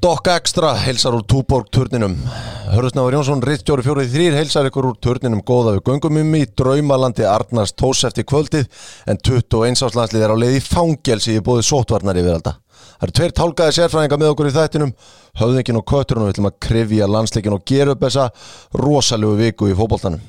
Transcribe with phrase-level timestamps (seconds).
[0.00, 2.14] Dokka Extra heilsar úr Túborg turninum
[2.72, 7.74] Hörðusnáður Jónsson, fjórið þrýr heilsar ykkur úr turninum góða við göngum um í draumalandi Arnars
[7.76, 8.64] tós eftir kvöldið
[9.04, 12.56] en 21 áslandslið er á leið í fangelsi í bóði sótvarnar yfir alltaf.
[12.96, 14.96] Það eru tveir tálkaði sérfræðinga með okkur í þættinum
[15.42, 18.30] höfðingin og kötturinn og við ætlum að krifja landsleikin og gera upp þessa
[18.80, 20.24] rosalegu viku í fókbóltanum.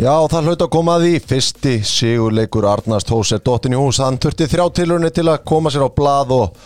[0.00, 1.16] Já, það hlaut að koma að því.
[1.28, 3.98] Fyrsti sigurleikur Arnars Tós er dottin í hús.
[4.00, 6.62] Hann þurfti þrjá tilurni til að koma sér á blað og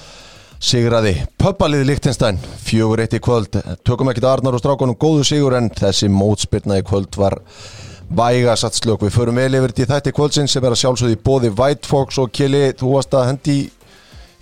[0.62, 1.16] sigraði.
[1.42, 3.58] Pöppaliði Líktinstæn, fjögur eitt í kvöld.
[3.82, 7.40] Tökum ekki til Arnar og strákunum góðu sigur en þessi mótspyrna í kvöld var
[8.14, 9.02] vægasatt slök.
[9.08, 12.22] Við förum vel yfir til þetta í kvöldsinn sem er að sjálfsögði bóði White Fox
[12.22, 12.68] og Kili.
[12.78, 13.66] Þú varst að hendi í,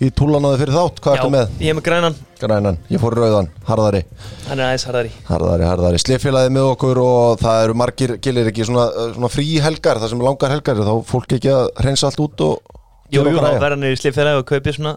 [0.03, 0.99] í túlanáði fyrir þátt.
[1.03, 1.53] Hvað ertu með?
[1.63, 2.77] ég er með grænan, Grænan.
[2.91, 4.01] Ég fór rauðan, harðari.
[4.49, 8.65] hann er aðeins harðari Harðari, harðari, slifélagið með okkur og það eru margir, gilir ekki
[8.67, 12.09] svona, svona frí helgar, það sem er langar helgar þá er fólk ekki að reynsa
[12.11, 12.79] allt út og
[13.13, 14.95] Jú, jú, þá verða hann í slifþæði og kaupið svona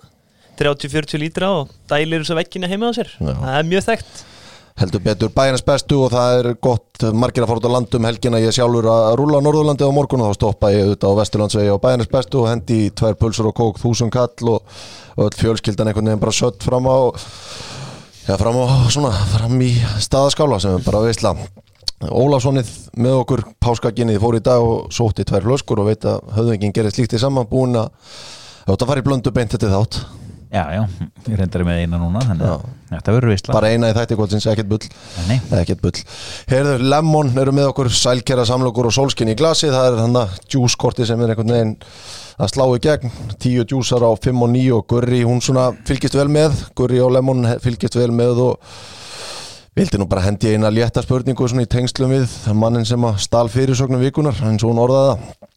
[0.56, 3.34] 30-40 lítra og dælir þessu vekkina heima á sér Já.
[3.36, 4.22] Það er mjög þekkt
[4.76, 8.40] heldur betur bæjarnas bestu og það er gott margir að fara út á landum helgina.
[8.42, 11.82] Ég sjálfur að rúla Norðurlandi á morgun og þá stoppa ég auðvitað á Vesturlandsvegi á
[11.84, 14.74] bæjarnas bestu og hendi í tvær pulsur og kók þúsund kall og,
[15.16, 16.98] og fjölskyldan einhvern veginn bara sött fram á
[18.28, 19.72] já, fram á svona, fram í
[20.04, 21.32] staðaskála sem er bara veistla.
[22.04, 22.68] Ólafssonið
[23.00, 26.92] með okkur páskaginnið fór í dag og sótti tvær flöskur og veit að höfðingin gerir
[26.92, 27.88] slíkt í saman búin að
[28.66, 30.02] þetta fari blöndu beint þetta þátt
[30.52, 30.82] Já, já,
[31.26, 34.44] ég reyndar með eina núna þannig að þetta verður vissla bara eina í þætti kvöldsins,
[34.52, 34.90] ekkert bull.
[35.58, 36.02] Ekkert bull.
[36.52, 39.72] Heyrðu, Lemon eru með okkur sælkera samlokur og sólskinn í glasi.
[39.74, 41.74] Það er þannig að djúskorti sem er einhvern veginn
[42.38, 43.12] að slá í gegn.
[43.42, 46.54] Tíu djúsar á 5 og 9 og Gurri hún svona fylgist vel með.
[46.78, 48.70] Gurri og Lemon he- fylgist vel með og
[49.76, 53.50] vildi nú bara hendi eina létta spurningu svona í tengslum við mannin sem að stál
[53.52, 55.50] fyrirsögnum vikunar eins og hún orðaði það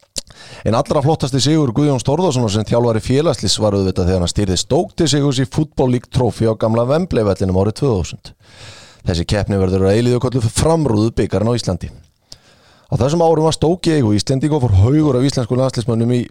[0.67, 5.07] En allra flottasti sigur Guðjón Stórðarsson sem þjálfari félagslýs var auðvitað þegar hann stýrði stókti
[5.07, 8.33] sigurs í Football League Trophy á gamla Vembleivellinum árið 2000.
[9.08, 11.91] Þessi keppni verður að eiliðu kollu framrúðu byggarinn á Íslandi.
[12.89, 16.23] Á þessum árum var stóki eigu Íslendingo fór haugur af íslensku landslýsmönnum í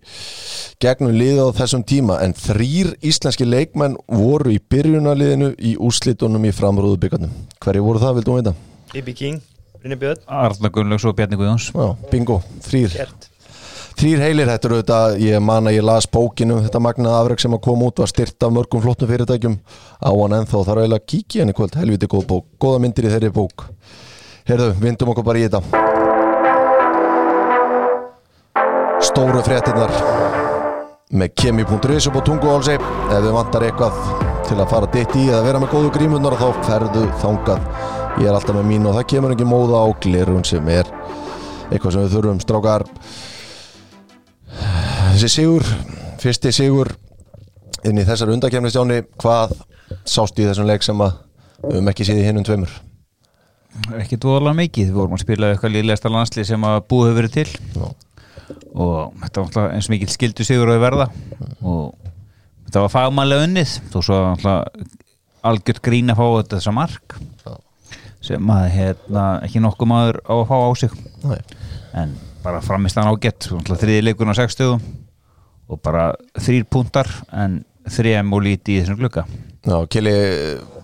[0.82, 6.53] gegnum liða á þessum tíma en þrýr íslenski leikmenn voru í byrjunarliðinu í úrslitunum í
[6.54, 7.38] framrúðu byggarnum.
[7.62, 8.98] Hverju voru það, vildum við þetta?
[8.98, 9.41] Ibi King,
[9.78, 12.98] Brynni Björn, Arla Gunnlaugs og Bjarni Guðjóns Já, bingo, þrýr.
[13.04, 13.28] Gert
[13.98, 17.54] Þrýr heilir, þetta eru þetta, ég man að ég las bókinu, þetta magnað afreg sem
[17.56, 21.09] að koma út var styrt af mörgum flottum fyrirtækjum á hann ennþá, þarf eiginlega að
[21.10, 23.64] kíkja henni kvöld, helviti góð bók, góða myndir í þeirri bók.
[24.47, 25.62] Herðu, vindum okkur bara í þetta.
[29.09, 29.91] Stóru fréttinnar
[31.10, 33.98] með kemi.is upp á tunguhálsi, ef þið vantar eitthvað
[34.47, 37.66] til að fara ditt í eða vera með góðu grímunnar þá ferðu þangað.
[38.22, 40.86] Ég er alltaf með mín og það kemur ekki móða á glirun sem er
[41.72, 42.86] eitthvað sem við þurfum strákar
[44.59, 45.67] þessi sigur
[46.23, 46.93] fyrsti sigur
[47.87, 49.55] inn í þessar undakefnistjáni hvað
[50.09, 51.17] sást í þessum leik sem að
[51.63, 52.75] við höfum ekki séð í hinnum tveimur?
[53.99, 57.35] Ekki dvoðalega mikið, við vorum að spila eitthvað líðlegasta landslið sem að búið hefur verið
[57.37, 57.49] til.
[57.79, 57.89] Já.
[58.73, 61.07] og þetta var alltaf eins og mikið skildu sigur að verða.
[61.63, 62.09] Og
[62.67, 63.75] þetta var fagmannlega unnið.
[63.93, 64.87] Þó svo alltaf
[65.49, 67.19] algjört grín að fá þetta þessa mark.
[67.45, 67.55] Já.
[68.29, 70.97] sem að hérna, ekki nokkuð maður á að fá á sig.
[71.23, 71.39] Nei.
[71.99, 72.17] en
[72.48, 74.78] bara framist hann ágætt þriði leikurinn á 60
[75.69, 76.10] og bara
[76.41, 79.25] þrýr púntar en þrjum og líti í þessum glugga.
[79.69, 80.12] Já, Kili,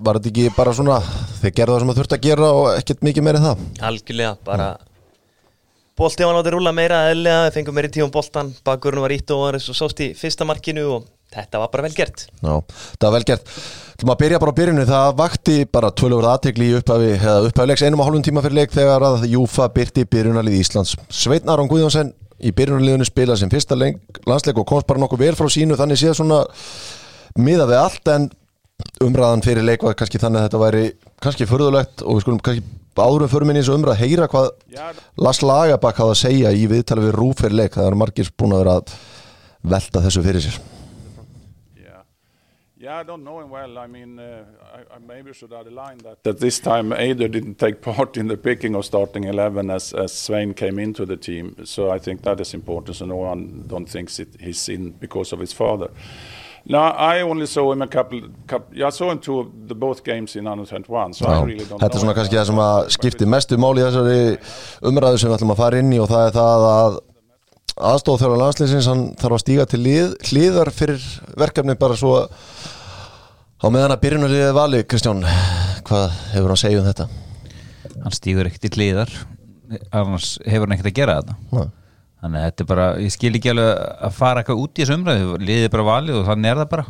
[0.05, 0.99] var þetta ekki bara svona
[1.41, 3.63] þeir gerðu það sem það þurfti að gera og ekkert mikið meira en það?
[3.91, 4.69] Algjörlega, bara
[5.95, 9.45] Bolti var náttúrulega rúla meira eðlega, við fengum meiri tíum boltan Bakurinn var ítt og
[9.45, 11.05] var og sást í fyrsta markinu og
[11.35, 12.27] þetta var bara vel gert.
[12.41, 12.55] Já,
[12.99, 13.55] það var vel gert.
[13.95, 17.71] Þú maður byrja bara á byrjunu, það vakti bara tölur aðtegli í upphafi, eða upphafi
[17.71, 20.97] leiks einum og hálfum tíma fyrir leik þegar að Júfa byrti byrjunarlið Íslands.
[21.15, 22.11] Sveitn Aron Guðjónsson
[22.45, 26.01] í byrjunarliðinu spila sem fyrsta leik, landsleik og komst bara nokkuð vel frá sínu þannig
[26.01, 26.43] séð svona
[27.39, 28.29] miða við allt en
[29.05, 30.85] umræðan fyrir leik var kannski þannig að þetta væri
[31.23, 34.51] kannski förðulegt og við skulum kannski áðurum fyrir minni eins og umræð heyra hvað
[35.23, 38.55] Lars Lagerbakk hafði að segja í viðtali við Rúf fyrir leik, það er margir búin
[38.55, 38.95] að vera að
[39.75, 40.63] velta þessu fyrir sér.
[42.85, 43.79] Yeah, I don't know him well.
[43.79, 44.45] I mean, uh,
[44.77, 48.37] I, I maybe should underline that, that this time Eider didn't take part in the
[48.37, 51.57] picking of starting 11 as, as Svein came into the team.
[51.65, 55.33] So I think that is important so no one don't think it, he's in because
[55.33, 55.89] of his father.
[56.67, 60.05] No, I only saw him a couple, couple yeah, I saw him to the both
[60.05, 62.47] games in under 21, so I Já, really don't þetta er know svona kannski það
[62.51, 64.39] sem að skipti mestu máli í þessari
[64.93, 67.01] umræðu sem við ætlum að fara inn í og það er það að
[67.91, 71.05] aðstóð þjóðan landsliðsins hann þarf að stíga til lið, hliðar fyrir
[71.37, 72.17] verkefni bara svo
[73.63, 75.23] á meðan að byrjunarliðið vali Kristján,
[75.87, 76.05] hvað
[76.35, 77.07] hefur hann að segja um þetta?
[78.05, 79.13] hann stígur ekkert í hliðar
[79.95, 81.69] annars hefur hann ekkert að gera þetta Nei.
[82.25, 83.71] þannig að þetta er bara, ég skil ekki alveg
[84.09, 86.71] að fara eitthvað út í þessu umræðu liðið er bara valið og þannig er það
[86.75, 86.87] bara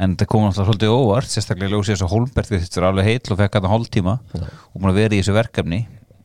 [0.00, 3.08] en þetta kom alltaf svolítið óvart sérstaklega ljósið þess að Holmbert við þetta er alveg
[3.10, 5.80] heill og fekk hann hálftíma og búin að vera í þessu verkefni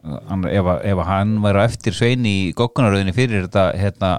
[0.06, 4.12] hann, ef, að- ef að hann væri á eftir Svein í goggunaröðinni fyrir þetta hérna,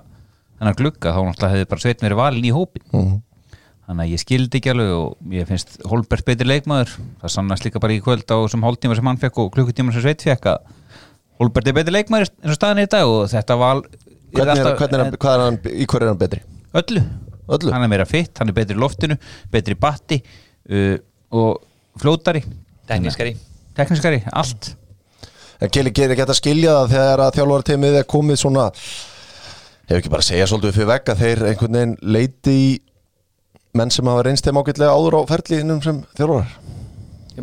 [0.77, 3.17] glugga þá náttúrulega hefði bara Svein verið valin í hópin Mhm.
[3.87, 7.83] Þannig að ég skildi ekki alveg og ég finnst Holbert betri leikmaður það sannast líka
[7.83, 10.73] bara í kvöld á þessum hálftíma sem hann fekk og klukkutíma sem Sveit fekk að
[11.41, 13.83] Holbert er betri leikmaður eins og staðan er í dag og þetta er,
[14.43, 14.63] er,
[15.23, 16.43] er hann, í hver er hann betri?
[16.77, 17.05] öllu.
[17.47, 17.75] Öllu?
[17.75, 19.19] hann er meira fitt, hann er betri í loftinu
[19.53, 20.97] betri í batti uh,
[21.37, 22.43] og flótari
[22.87, 23.37] Teknískari.
[23.79, 24.75] tekniskari, allt
[25.57, 28.67] En Kili gerir ekki að skilja það þegar að þjálfarteimið er komið svona
[29.87, 32.67] hefur ekki bara að segja svolítið fyrir vegg að þeir einhvern veginn leiti í
[33.79, 36.57] menn sem hafa reynst þeim ágætlega áður á ferliðinum sem þjálfarar.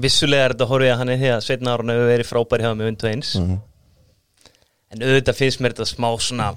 [0.04, 2.80] Vissulega er þetta horfið að hann er því að Sveitna Aron hefur verið frábæri hafa
[2.80, 3.34] með undu eins.
[4.94, 6.54] En auðvitað finnst mér þetta smá svona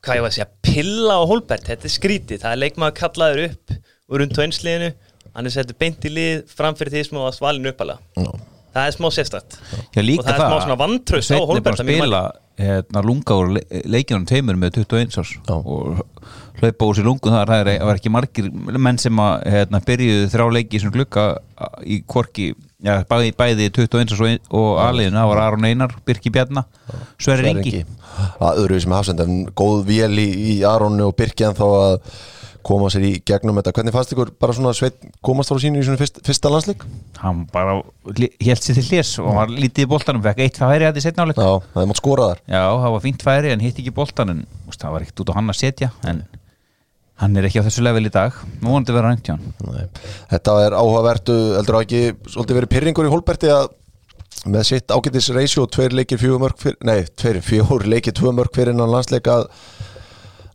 [0.00, 1.66] Hvað ég var að segja, pilla á Holbert.
[1.68, 3.74] Þetta er skrítið, það er leikmaður kallaður upp
[4.10, 4.94] Úr undu eins liðinu.
[5.34, 8.00] Hann er settur beint í lið framfyrir því sem var valinu uppalega.
[8.16, 8.30] Já.
[8.70, 11.88] Það er smá sérstætt Og það er smá svona vantraust á er Holbert bara að
[11.88, 12.20] mínu spila
[12.60, 15.32] hérna, lunga úr le leikinum teimur með 21 árs.
[15.48, 15.56] Já.
[15.58, 16.04] og
[16.60, 19.80] hlaupa úr sér lungu þar það er- það var ekki margir menn sem að hérna,
[19.86, 21.24] byrjuðu þrjá leiki svona glugga
[21.86, 22.48] í korki
[22.82, 26.64] já, bæði, bæði 21 árs og, aðliðinu, það var Aron Einar, Birki Bjarna
[27.20, 27.84] Sverri Ingi.
[28.40, 31.98] Að öðru sem hafsend en góð vél í, í Aronu og Birki en þá að
[32.66, 33.72] koma sér í gegnum þetta.
[33.72, 36.82] Hvernig fannst ykkur bara svona sveit komast frá sínu í svona fyrst, fyrsta landsleik?
[37.22, 37.78] Hann bara
[38.10, 41.24] held sér til hljés og var lítið í boltanum, fekk eitt færi að því setna
[41.24, 43.94] áleik já, það er mátt skora þar Já, það var fínt færi en hitt ekki
[43.96, 44.42] boltan en
[44.76, 46.20] það var ekkert út á hann að setja en
[47.20, 48.36] hann er ekki á þessu level í dag.
[48.60, 49.84] Nú vonandi vera rængt hjá hann Nei.
[50.30, 52.02] Þetta er áhugavert uh, heldur á ekki
[52.32, 53.68] svolítið verið pyrringur í Holberti að
[54.48, 58.54] með sitt ágætis reysjó tveir leikir fjögur mörg fyrir, nei, tveir fjögur leikir tvö mörg
[58.56, 59.50] fyrir innan landsleik að,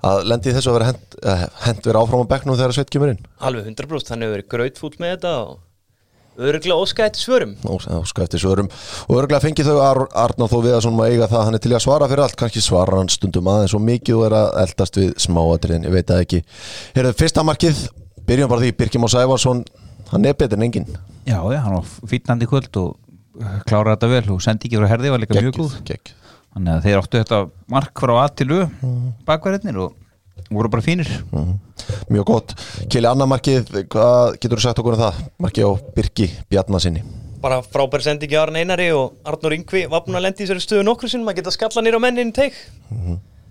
[0.09, 3.13] að lendi þessu að vera hent, uh, hent vera áfram á bekknum þegar sveit kemur
[3.13, 3.21] inn?
[3.45, 5.53] Alveg 100% hann hefur verið grautfúll með þetta og
[6.37, 7.55] öruglega óskætti svörum.
[8.23, 8.69] Eftir svörum.
[9.07, 11.73] Og örgulega fengið þau Ar Arná þó við að svona eiga það hann er til
[11.73, 14.99] að svara fyrir allt, kannski svara hann stundum aðeins og mikið og er að eldast
[14.99, 16.43] við smáatriðin, ég veit það ekki.
[16.97, 17.81] Herðu, fyrsta markið,
[18.27, 18.75] byrjum bara því.
[18.81, 19.63] Birkjum og Sævarsson,
[20.11, 20.91] hann er betur en enginn.
[21.25, 22.93] Já, já, hann var fítnandi kvöld og
[23.41, 25.77] uh, kláraði þetta vel og sendi ekki frá herði var líka mjög góð
[26.55, 27.39] þannig að þeir áttu þetta
[27.73, 28.59] mark frá að til u
[29.27, 29.95] bakverðinir og
[30.51, 31.09] voru bara fínir.
[31.31, 31.59] Mhm.
[32.09, 32.55] Mjög gott.
[32.89, 35.21] Kili annar markið, hvað getur þú sagt okkur um það?
[35.39, 37.03] Markið á Birki Bjarnasinni.
[37.45, 41.29] bara frábær sendingi Arn Einari og Arnur Yngvi að lenda í þessari stöðu nokkru sinnum
[41.29, 42.55] að geta skalla nýra mennin teik.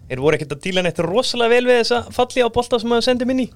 [0.05, 3.07] Þeir voru ekkert að díla neitt rosalega vel við þessa falli á bolta sem maður
[3.07, 3.47] sendi minni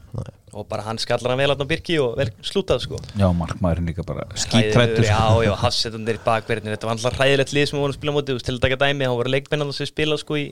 [0.55, 3.01] og bara hann skallar hann vel á Birki og vel slútað sko.
[3.19, 7.77] Já, markmaðurinn líka bara skítrættur Já, já, hafsetundir bakverðinir Þetta var alltaf hræðilegt lið sem
[7.77, 10.47] við vorum að spila veist, Til að dæmi, þá voru leikmennan sem spila sko í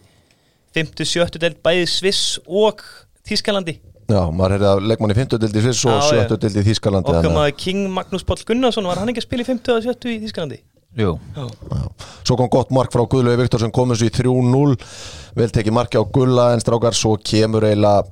[0.77, 2.85] 50-70 delt bæði Sviss og
[3.27, 6.25] Þískalandi Já, maður heyrði að leikmann í 50 dildi Sviss og Já, já.
[6.29, 7.11] 70 dildi í Þískalandi.
[7.11, 9.87] Okkar að- maður King Magnús Páll Gunnarsson Var hann ekki að spila í 50 og
[9.89, 10.61] 70 í Þískalandi?
[10.97, 11.47] Jú, Já.
[12.25, 14.77] Svo kom gott mark frá Guðlaugi Viktor sem komið svo í 3-0.
[15.37, 18.07] Vel tekið marki á Gulla en strákar svo kemur eiginlega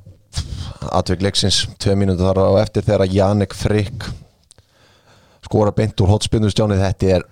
[0.99, 4.05] atvik leiksins tvei mínútur þar á eftir þegar Jannik Frikk
[5.47, 7.25] skora beint úr hotspinnustjáni þetta er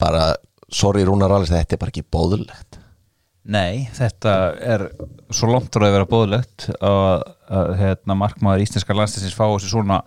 [0.00, 0.34] bara,
[0.68, 2.78] sorry Rúnar Allis þetta er bara ekki bóðulegt
[3.48, 4.88] nei, þetta er
[5.34, 10.02] svo langt að vera bóðlegt að, að hérna, markmaður íslenska landstinsins fá þessi svona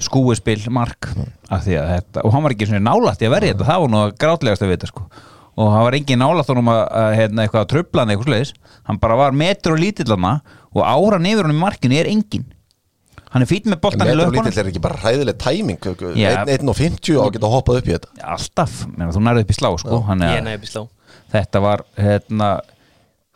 [0.00, 1.10] skúispill mark
[1.52, 3.82] af því að þetta, og hann var ekki svona nálægt í að verja þetta, það
[3.82, 5.04] var nú að grátlegast að vita sko.
[5.60, 8.54] Og hann var engin nálægt honum að, að hérna, eitthvað að trubla hann eitthvað sleiðis,
[8.88, 10.32] hann bara var metur og lítillana
[10.70, 12.48] og áran yfir honum í markinu er engin
[13.30, 15.84] hann er fýtt með boltan í Metur og lítill er ekki bara hræðileg tæming
[16.18, 16.40] Já.
[16.50, 18.14] 1.50 á að geta hoppað upp í þetta.
[18.26, 20.82] Alltaf, þú nærði upp í slá sko, hann Ég næði upp í slá
[21.32, 22.50] þetta var hérna,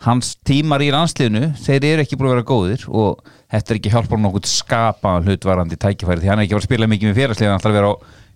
[0.04, 3.22] hans tímar í landsliðinu þeir eru ekki búin að vera góðir og
[3.54, 6.90] þetta er ekki hjálpar nokkuð skapa hlutvarandi tækifæri því hann er ekki fara að spila
[6.90, 7.94] mikið með félagsliðan hann ætlar að vera á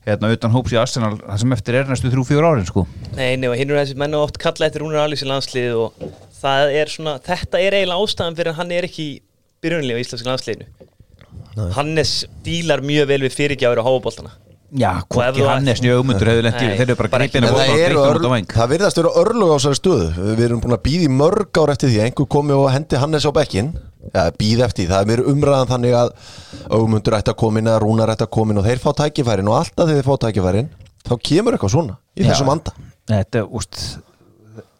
[0.09, 2.87] hérna, utan hóps í Arsenal það sem eftir er næstu þrjú, fjör árin sko.
[3.19, 6.05] Nei, nei, hinn er þessi menn og oft kalla eftir Rúnar Alís í landslið og
[6.49, 9.09] er svona, þetta er eiginlega ástæðan fyrir að hann er ekki
[9.65, 10.88] byrjunlega í íslenska landsliðinu.
[11.75, 12.12] Hannes
[12.47, 14.37] dílar mjög vel við fyrirgjafur á háaboltana
[14.77, 19.13] já, hvorki Hannes njögumundur hefur Nei, þeir eru bara greipin að bóta það, virðast vera
[19.23, 20.09] örlug á þessari stöðu.
[20.29, 23.01] Við erum búin að býða í mörg ár eftir því að einhver komi og hendi
[23.01, 23.71] Hannes á bekkin
[24.13, 26.13] ja, býð eftir því, það er mér umræðan þannig að
[26.79, 29.89] augmundur ætti að komin eða rúnar ætti að komin og þeir fá tækifærin og alltaf
[29.89, 30.71] þegar þeir fá tækifærin
[31.09, 32.31] þá kemur eitthvað svona í Já.
[32.33, 32.77] þessum anda.
[33.09, 33.83] Þetta, úst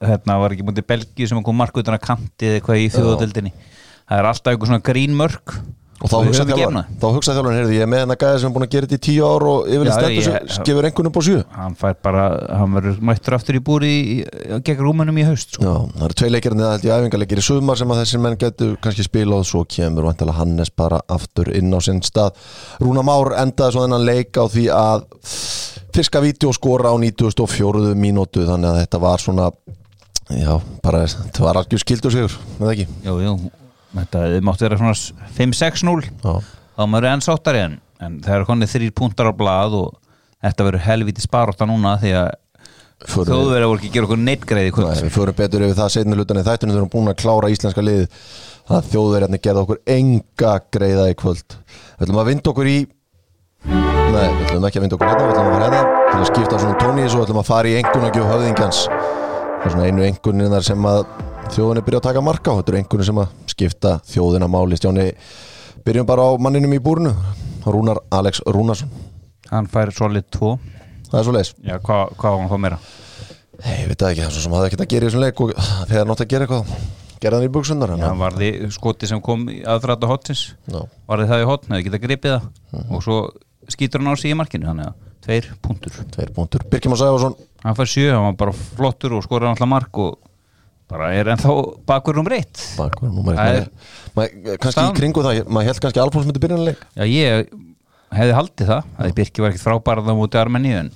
[0.04, 3.52] hérna var ekki mútið Belgíu sem kom mark utan að kanti eða eitthvað í þjóðadeldinni
[4.09, 5.54] það er alltaf eitthvað svona grínmörk
[5.98, 6.98] Og þá Við hugsa höfum ekki þjálfan, efnað.
[7.02, 8.98] þá hugsa þjálfan, heyrðu, ég er með hennar gæði sem er búin að gera þetta
[8.98, 11.38] í tíu ár og yfirlega stendur sig, gefur einhvern upp á sjö.
[11.56, 12.26] hann fær bara,
[12.60, 15.64] hann verður mættur aftur í búri í, í, gegn rúmunum í haust sko.
[15.66, 18.22] Já, það eru tvei leikir en það held ég æfingarleikir í sumar sem að þessir
[18.28, 22.38] menn getur kannski spila og svo kemur vantilega Hannes bara aftur inn á sinn stað.
[22.78, 25.08] Rúna Már endaði svo þennan leik á því að
[25.98, 27.94] fiska víti og skora á 94.
[27.98, 29.50] mínútu þannig að þetta var svona,
[30.30, 30.52] já,
[30.84, 32.86] bara, þetta var algjör skildur sigur, með ekki.
[33.08, 33.32] jú, jú,
[33.95, 34.97] þetta mátti vera svona
[35.38, 36.35] 5-6-0 Já,
[36.76, 39.97] þá maður er enn sáttari en, en það er konið þrýr púntar á blað og
[40.45, 42.28] þetta verður helviti sparóta núna því að
[43.07, 45.00] þjóðverið voru ekki að gera okkur neitt greið í kvöld.
[45.04, 47.50] Við förum betur yfir það setni hlutan í þættinu þegar við erum búin að klára
[47.54, 48.00] íslenska lið
[48.68, 51.57] það þjóðverjarnir gerða okkur enga greiða í kvöld.
[51.95, 52.78] Við ætlum að vinda okkur í
[53.68, 55.28] nei, við ætlum ekki að vinda okkur hérna.
[55.28, 57.07] Við ætlum að fara hérna til að skipta svona tóni.
[57.07, 58.83] Og ætlum að fara í engunagjöf höfðingjans.
[58.90, 61.04] Það er svona einu engunin þar sem að
[61.54, 64.78] þjóðinni byrja að taka marka og þetta er engunin sem að skipta þjóðina máli.
[64.78, 65.06] Stjáni,
[65.86, 67.14] byrjum bara á manninum í búrinu.
[67.68, 68.90] Rúnar Alex Rúnarsson.
[69.50, 70.56] Hann fær solid 2
[71.08, 72.78] það er svo leis já, hvað hva var hann þá meira?
[73.58, 75.42] Nei, ég veit ekki, það er svo sem hafði ekkert að gera í þessum leik
[75.42, 75.52] og
[75.90, 76.72] þegar nátt að gera eitthvað
[77.18, 80.80] gerða hann í buksundar Já, hann varði skoti sem kom aðfrata hotins Já.
[81.08, 82.48] varði það í hotn, hefði getað gripið það.
[82.76, 82.94] Mhm.
[82.94, 83.18] og svo
[83.72, 85.96] skýtur hann á sig í markinu þannig að tveir punktur.
[86.14, 86.62] Tveir punktur.
[86.70, 90.18] Birkjum og Sæfarsson hann fær sjö, hann var bara flottur og skoraði alltaf mark og
[90.88, 91.54] bara er ennþá
[91.88, 95.80] bakur um reitt Bakur, númer Það eitt er- maður, Kannski í kringu það, maður held
[95.85, 96.80] kannski Alfons myndi byrja hann leik.
[96.97, 97.50] Já, ég
[98.18, 100.90] hefði haldið það að Birki var ekkert frábærað á móti Armeníu en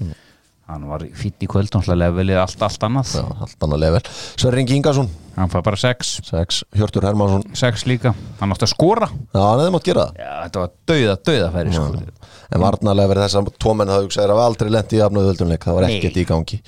[0.73, 3.13] hann var fýtt í kvöld levelið allt, allt annað.
[3.19, 4.03] Já, allt annað level.
[4.41, 8.15] Sverri Ingi Ingarsson, hann fær bara sex, 6 Hjörtur Hermansson sex líka.
[8.41, 9.09] Hann átti að skora.
[9.33, 10.23] Já, hann hefði mátt gera það.
[10.23, 12.31] Já, þetta var dauða, dauða færi sko.
[12.53, 15.87] En varnarlega verið þess að tómenn það hugsaðir að aldrei lendi í afnöðuldumleik Það var
[15.87, 16.59] ekkert í gangi.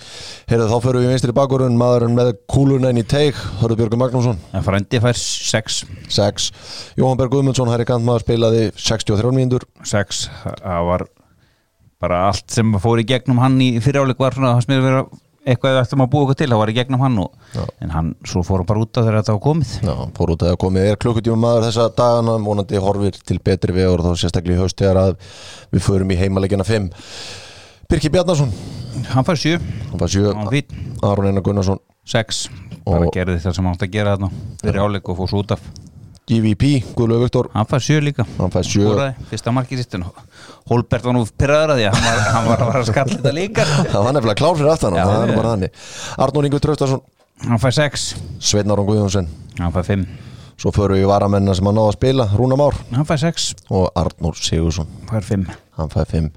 [0.48, 4.40] Heyrðu, þá förum við vinstri bakurinn Maðurinn með kúluna inn í teig Hörðu Björgur Magnússon,
[4.56, 5.82] en frændi fær sex.
[6.08, 6.48] 6
[6.96, 9.68] Jóhann Berg Guðmundsson, hæri kantmaður spilaði 63 mínútur.
[9.84, 11.06] Sex, það var
[12.04, 15.04] bara allt sem fór í gegnum hann í fyriráleik var svona, það smiður vera
[15.44, 17.34] eitthvað við ættum að búa okkur til, það var í gegnum hann og,
[17.84, 19.72] en hann, svo fór hann bara út af þegar þetta var komið.
[19.84, 20.86] Já, fór út að það komið.
[20.88, 22.36] Er klukkutíma maður þessa dagana?
[22.46, 25.12] Vonandi horfir til betri vegur og þá sérstaklega í haust þegar að
[25.76, 26.88] við förum í heimalegina 5
[27.92, 28.48] Birki Bjarnason.
[29.12, 29.58] Hann fær sjö,
[29.90, 30.72] hann fær 7 hann fýtt
[31.04, 31.82] Aron Einar Gunnarsson.
[32.08, 32.46] Sex,
[32.88, 34.30] bara Og- gerði það sem hann átti að gera þarna
[34.64, 35.60] fyrir áleik og fór svo út af
[36.24, 37.48] GVP, Guðlaug Viktor.
[37.52, 38.24] Hann fær sjö líka.
[38.38, 39.52] Hann fær 7 skoraði, fyrsta
[39.98, 40.04] en
[40.64, 43.66] Holbert var nú pyrraður að því hann var, hann var, var að skalla þetta líka.
[43.92, 45.82] Það var nefnilega klár fyrir aftan hann, bara þannig.
[46.24, 47.02] Arnór Ingur Traustason,
[47.44, 48.06] hann fær sex,
[48.40, 49.28] Sveinn Aron Guðjónsson.
[49.58, 50.06] Hann fær fimm.
[50.56, 52.78] Svo förum við varamennina sem hann náða að spila Rúna Már.
[52.94, 55.44] Hann fær sex, og Arnór Sigursson fær fimm.
[55.76, 56.30] Hann fær 5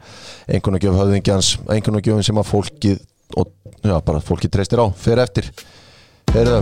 [0.52, 3.00] einhvern veginn höfðingjans einhvern veginn sem að fólkið
[3.38, 3.54] og
[3.86, 5.48] já, bara fólkið treystir á, fer eftir.
[6.34, 6.60] Heyrðu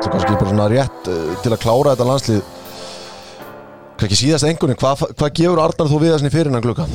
[0.00, 2.44] það kannski bara svona rétt uh, til að klára þetta landslið.
[4.00, 6.86] Kannski síðast veginn, hvað, hvað gefur Arnar þú við þessinni fyrir hann glukka?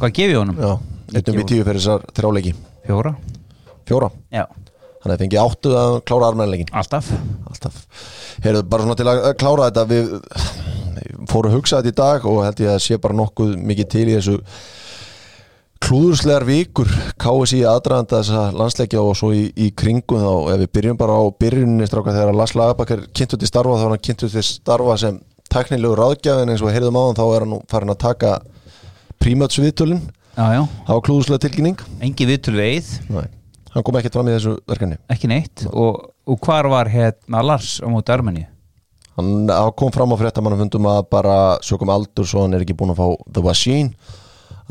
[0.00, 0.60] hvað gef ég honum?
[0.60, 0.72] Já,
[1.16, 2.52] eittum við tíu fyrir þessar þrjáleiki
[2.86, 3.12] fjóra?
[3.86, 4.44] fjóra, já,
[5.02, 7.10] þannig að fengi áttu að klára armennleikin alltaf.
[7.50, 7.76] Alltaf,
[8.44, 10.10] heyrðu bara svona til að klára þetta við
[11.30, 14.06] fóru að hugsa þetta í dag og held ég að sé bara nokkuð mikið til
[14.06, 14.36] í þessu
[15.84, 16.88] klúðurslegar vikur
[17.20, 21.24] KSI aðdraðanda þessa landsleikja og svo í, í kringum þá ef við byrjum bara á
[21.42, 25.20] byrjuninni stráka þegar Lars Lagerbakar kynntu til starfa þá er hann kynntu til starfa sem
[25.52, 28.34] tæknilegu ráðgjafin eins og heyrðum á hann þá er hann farin að taka
[30.84, 31.86] það var klúðurslega tilkynning.
[32.04, 32.90] Engi viðtölu við eið.
[33.14, 33.24] Nei.
[33.76, 34.98] hann kom ekkert fram í þessu verkefni.
[35.12, 35.64] Ekki neitt.
[35.72, 38.12] Og, og hvar var hérna Lars á móti
[39.16, 42.76] hann hann kom fram á fréttamannum fundum að bara sökum aldur svo hann er ekki
[42.76, 43.94] búin að fá The Machine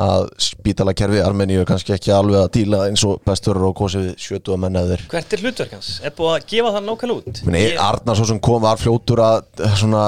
[0.01, 4.17] að spítalakerfi Armeníu er kannski ekki alveg að díla eins og bestur og kosið við
[4.25, 5.05] sjötu að menna þeir.
[5.13, 5.91] Hvert er hlutverk hans?
[6.03, 7.41] Er búið að gefa það nákvæmlega út?
[7.47, 10.03] Meni, Ég- Arnar svo sem kom var fljótur að eh, svona,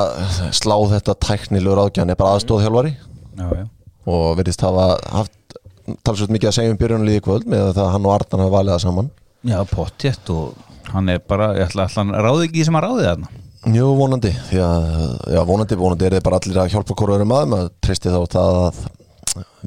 [0.52, 3.66] slá þetta tæknilegur ágjörn er bara aðstóðhjálfari já, já.
[4.08, 5.58] Og verðist hafa haft
[6.04, 8.76] talsveit mikið að segja um byrjunarliði í kvöld með það hann og Arnar hafa valið
[8.76, 9.10] það saman.
[9.48, 13.08] Já, pottjett og hann er bara, ég ætla að hann ráði ekki sem hann ráði
[13.08, 13.32] þarna?
[13.76, 14.86] Jú, vonandi því að,
[15.34, 18.60] já, vonandi, vonandi er þið bara allir að hjálpa hvoraður maður maður treysti þá það
[18.68, 18.78] að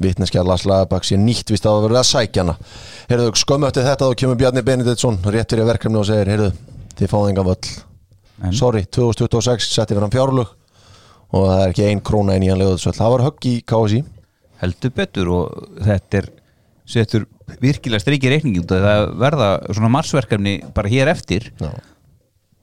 [0.01, 2.55] vitneskja Lars Lagerbakk sé nýtt vist að það verið að sækja hana.
[3.11, 6.51] Heyrðu, skömmu eftir þetta þá kemur Bjarni Benediktsson rétt fyrir verkefni og segir, heyrðu,
[6.99, 7.75] þið fáðu engan völl.
[8.41, 8.57] En?
[8.57, 10.55] Sorry, 2026 setti við hann fjárlug
[11.31, 14.01] og það er ekki ein króna inn í hann lögðsvöll það var högg í KSI
[14.61, 16.29] heldur betur og þetta er
[16.91, 17.27] setur
[17.61, 21.49] virkilega strikið reikningi út að það verða svona marsverkefni bara hér eftir.
[21.59, 21.71] Já.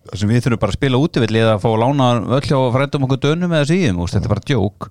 [0.09, 3.07] Þar sem við þurfum bara að spila útivilli eða að fá lána öll hjá frændum
[3.07, 4.89] okkur dönum eða síðum og þetta er bara djók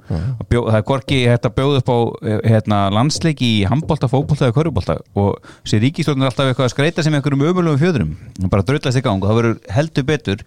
[0.48, 1.98] Bjó, það er hægt að bjóða upp á
[2.32, 7.06] eh, hérna, landsleiki í handbólta, fókbólta eða körubólta og sér ríkistjórnir alltaf eitthvað að skreita
[7.06, 10.46] sem einhverjum ömulegum fjöðrum og bara dröllast í gang og það verður heldur betur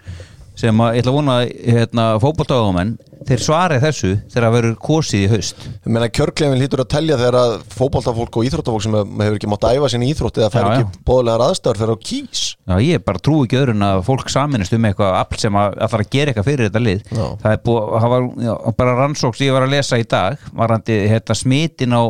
[0.61, 1.37] sem að, ég ætla að vona
[1.75, 2.93] hérna, fótboltáðumenn,
[3.29, 5.67] þeir svari þessu þegar það verður kosið í haust.
[5.71, 9.67] Ég meina kjörklefin lítur að telja þegar að fótboltafólk og íþróttafólk sem hefur ekki mátt
[9.71, 13.45] æfa sinni íþrótt eða fær ekki bóðlegar aðstæður fyrir á kýs Já, ég bara trúi
[13.47, 16.51] ekki öðrun að fólk saminist um eitthvað afl sem að, að fara að gera eitthvað
[16.51, 17.01] fyrir þetta lið.
[17.11, 17.25] Já.
[17.45, 21.01] það er búið, það var já, bara rannsóks ég var að lesa í dag varandi
[21.11, 22.03] hérna, smitin á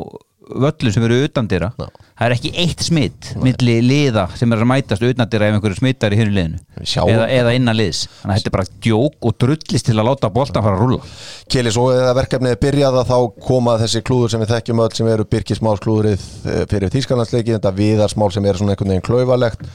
[0.51, 1.87] völlum sem eru utandira Já.
[1.87, 6.17] það er ekki eitt smit milli liða sem er að mætast utandira ef einhverju smittar
[6.17, 6.61] í hinu liðinu.
[6.81, 8.07] Eða, eða innan liðs.
[8.23, 11.15] Þannig að þetta er bara djók og drullist til að láta boltan fara að rúlla.
[11.51, 14.91] Keli, svo eða verkefnið er byrjað að þá koma þessi klúður sem við þekkjum öll
[14.99, 19.67] sem eru Birkismáls klúðrið eh, fyrir Þýskalandsleiki þetta viðarsmál sem er svona einhvern veginn klauvalegt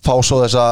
[0.00, 0.64] fá svo þessa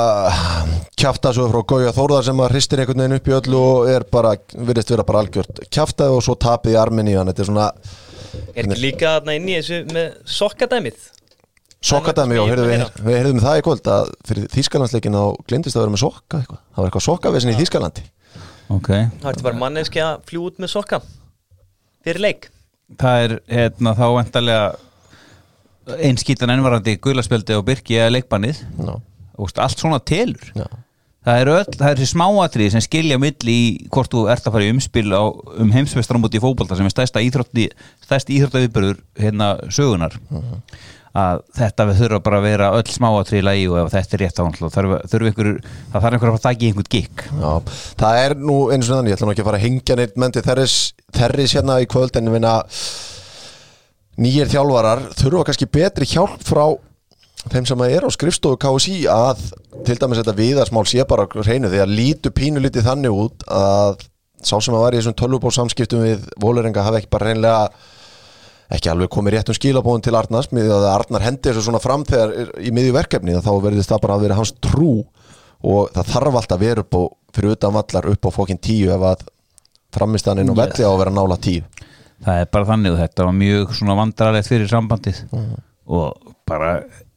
[0.98, 4.34] kjaftasöðu frá Gauja Þórðar sem að hristir einhvern veginn upp í öllu og er bara,
[4.56, 7.28] virðist vera bara algjört kjaftaði og svo tapið í arminni í hann.
[7.28, 7.68] Þetta er svona
[8.54, 11.06] Er ekki líka þarna inn í þessu með sokkadæmið?
[11.88, 12.70] sokkadæmi og Ég heyrðum
[13.06, 16.60] við, heyrðum það í kvöld að fyrir Þýskalandsleikin þá glindist að vera með sokka eitthvað.
[16.74, 18.04] Það var eitthvað sokkavesin í Þýskalandi.
[18.74, 18.90] Ok.
[18.90, 21.00] Það ertu bara manneski að fljú út með sokka
[22.04, 22.48] Fyrir leik.
[22.98, 28.60] Það er hérna, þá endalega einskýtan ennvarandi gulaspjöldi og byrki eða leikbannið.
[28.78, 28.92] Já.
[29.38, 30.50] Úst, allt svona telur.
[30.56, 30.66] Já.
[31.26, 34.54] Það er, öll, það er þessi smáatrið sem skilja milli í hvort þú ert að
[34.54, 35.24] fara í umspil á,
[35.64, 37.66] um heimsvestramóti í fótbolta sem er stærsta íþrótti
[38.06, 40.16] stærsti íþróttaviðbörður hérna sögunar
[41.18, 44.22] að þetta við þurfa bara að vera öll smáatrið í lagi og ef þetta er
[44.22, 47.24] rétt á hann þurfa, þurfa ykkur, það þarf einhver að fara að í einhvern gikk
[47.26, 47.52] Já,
[48.04, 50.36] það er nú eins og þannig, ég ætla nú ekki að fara að hengja neitt
[50.36, 52.30] til þerris, hérna í kvöld en
[54.18, 56.64] nýjir þjálfarar þurfa kannski betri hjálp frá
[57.52, 59.42] þeim sem er á skrifstofu KSI að
[59.86, 64.02] til dæmis þetta viðarsmál sé bara hreinu því að lítu pínu lítið þannig út að
[64.42, 67.70] sá sem að var í þessum tölvubóð samskiptum við Vólurenga hafi ekki bara reynlega
[68.68, 72.52] ekki alveg komið réttum skilabóðum til Arnars með að Arnar hendi þessu svona fram þegar
[72.60, 74.92] í miðju verkefni þá verðist það bara að vera hans trú
[75.64, 77.02] og það þarf alltaf að vera upp á,
[77.34, 79.24] fyrir utan vallar upp á fókin tíu ef að
[79.96, 81.64] framistaninn og velli á að vera nála tíu.
[82.26, 85.22] Það er bara þannig og þetta var mjög vandrarlegt fyrir sambandið
[85.88, 86.72] og bara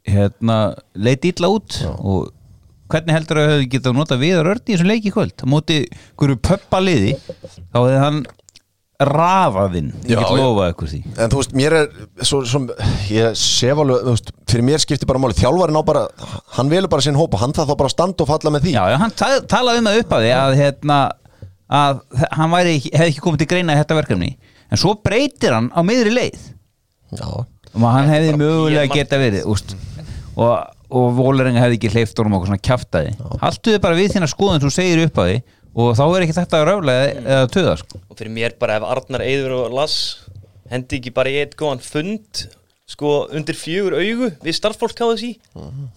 [0.08, 0.60] hérna
[0.96, 2.31] leit illa út og
[2.92, 5.35] hvernig heldur að þau geta nota viðar örn í þessum leiki kvöld?
[5.40, 5.81] Á móti
[6.20, 8.22] hverju pöppa liði þá hefði hann
[9.01, 10.37] rafaðinn ég Já, get já.
[10.37, 11.00] lofað ykkur því.
[11.24, 11.87] En þú veist, mér er
[12.27, 12.59] svo, svo,
[13.09, 15.37] ég sef alveg, þú veist, fyrir mér skiptir bara máli.
[15.40, 16.03] Þjálfarin á bara,
[16.57, 18.68] hann velur bara sinn hóp og hann það þá bara að standa og falla með
[18.68, 18.75] því.
[18.77, 21.00] Já, já, hann ta talaði um það upp að því að hérna
[21.81, 22.03] að
[22.37, 24.29] hann væri, ekki- hefði ekki komið til greina í þetta verkefni.
[24.72, 26.46] En svo breytir hann á miðri leið.
[27.18, 27.25] Já,
[27.74, 29.74] og hann hefði mögulega geta verið úst,
[30.42, 34.32] og, og Vólarenga hefði ekki hleyft honum okkur svona kjaftaði haltu þið bara við þína
[34.32, 38.01] skoðun sem segir upp að því og þá er ekki þetta röfla eða, töða sko.
[38.12, 40.00] Og fyrir mér bara ef Arnar Eyður og Lass
[40.72, 42.46] hendi ekki bara í eitt góðan fund
[42.92, 45.32] sko undir fjögur augu við starffólk káðu sí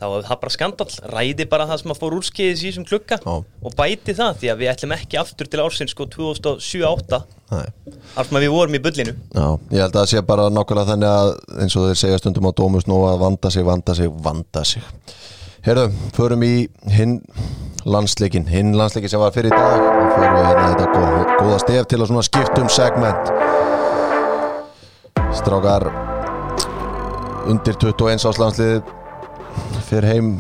[0.00, 3.18] þá er það bara skandal, ræði bara það sem að fór úrskeiðis í þessum klukka
[3.20, 3.34] Já.
[3.42, 7.66] og bæti það því að við ætlum ekki aftur til ársins sko 2007-08 nei.
[8.14, 9.14] Alls maður við vorum í bullinu.
[9.34, 11.30] Já, ég held að það sé bara nákvæmlega þannig að
[11.64, 14.86] eins og þeir segja stundum á Dómus nú að vanda sig, vanda sig, vanda sig.
[15.64, 16.54] Herðu, förum í
[16.92, 17.18] hinn
[17.88, 19.80] landsleikin, hinn landsleikin sem var fyrir í dag.
[19.80, 23.32] Og förum við hérna þetta góð, góða stef til að skiptum segment.
[25.34, 26.13] Strákar
[27.50, 28.82] undir 21 áslandslið
[29.88, 30.34] fyrir heim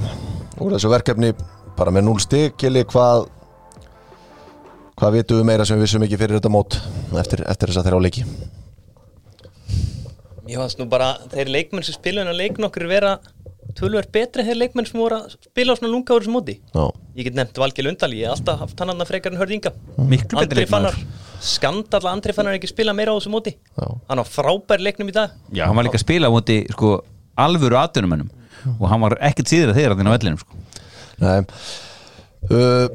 [0.62, 1.32] úr þessu verkefni
[1.78, 3.26] bara með 0 stig, Kili, hvað
[4.94, 6.78] hvað vitum við meira sem við vissum ekki fyrir þetta mót
[7.20, 8.26] eftir, eftir þess að þeirra á leiki?
[10.44, 13.16] Mér fannst nú bara þeir leikmenn sem spilaðin að leik nokkur vera
[13.78, 16.54] tölver betri þeir leikmenn sem voru að spila á svona lunga úr þessu móti.
[16.74, 16.84] Já,
[17.14, 19.70] Ég get nefnt Valgeir Lundal, ég hef alltaf haft hann annað frekar en hörðinga
[20.10, 20.66] Miklu betri Andri.
[20.70, 20.96] Fannar,
[21.42, 23.52] skandalla Andri Fannar ekki spila meira á þessu móti.
[23.78, 23.86] Já.
[24.10, 25.34] Hann á frábær leiknum í dag.
[25.54, 26.94] Já, hann var líka að spila á móti sko,
[27.38, 28.30] alvöru atvinnumennum
[28.78, 30.62] og hann var ekkert síður að þeirra þinn á vellinum sko.
[31.22, 31.44] nei.
[32.44, 32.88] Uh,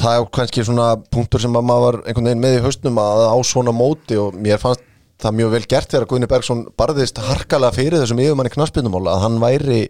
[0.00, 3.20] Það er kannski svona punktur sem að maður var einhvern veginn með í haustnum að
[3.30, 4.82] á svona móti og mér fannst
[5.22, 9.40] það mjög vel gert þegar Guðni Bergson barðist harkalega fyrir þessum yfirmanni knaspindumála að hann
[9.42, 9.80] væri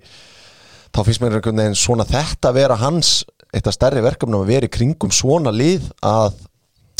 [0.92, 3.12] þá finnst mér einhvern veginn svona þetta að vera hans
[3.52, 6.40] eitt af stærri verkefnum að vera í kringum svona lið að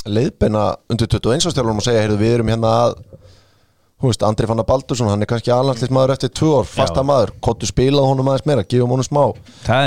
[0.09, 3.01] leiðbeina undir 21 ástjálfum og segja, heyrðu við erum hérna að
[4.03, 7.07] Þú veist, Andri Fannar Baldursson, hann er kannski aðlandslismadur eftir tvö ár, fasta Já.
[7.07, 9.21] maður, kottu spilað honum aðeins meira, gefum honum smá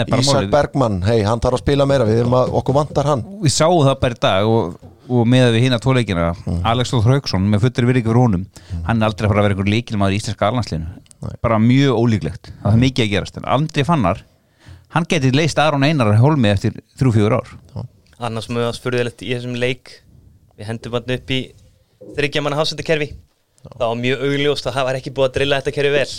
[0.05, 0.53] er Ísak málið.
[0.53, 3.81] Bergmann, hei, hann þarf að spila meira við erum að, okkur vantar hann Við sáum
[3.83, 4.77] það bara í dag og,
[5.09, 6.29] og með við hinn að tvoleikina
[6.65, 8.45] Alex Þóð Hrauksson með fullri virðingu fyrir honum
[8.87, 10.85] hann er aldrei að fara að vera einhver líkilmaður í íslenska allandslinu
[11.41, 12.51] bara mjög ólíklegt.
[12.61, 13.37] Það er mikið að gerast.
[13.39, 14.23] En Andri Fannar
[14.95, 17.53] hann getið leist Aron Einar hólmi eftir 3-4 ár.
[18.25, 20.01] Annars mjög spurðilegt í þessum leik.
[20.55, 21.39] Við hendum hann upp í
[22.15, 23.09] þryggja manna hafsendakerfi
[23.65, 26.11] Það var mjög augljóst að það var ekki búið að drilla þetta kerfi vel.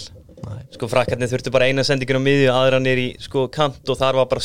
[0.74, 4.18] Sko frakkarnir þurftu bara eina sendingin á miðju aðra nýr í sko kant og þar
[4.18, 4.42] var bara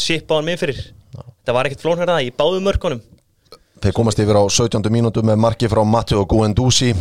[3.82, 4.90] Þeir komast yfir á 17.
[4.94, 6.92] mínútu með marki frá Matteo Guendouzi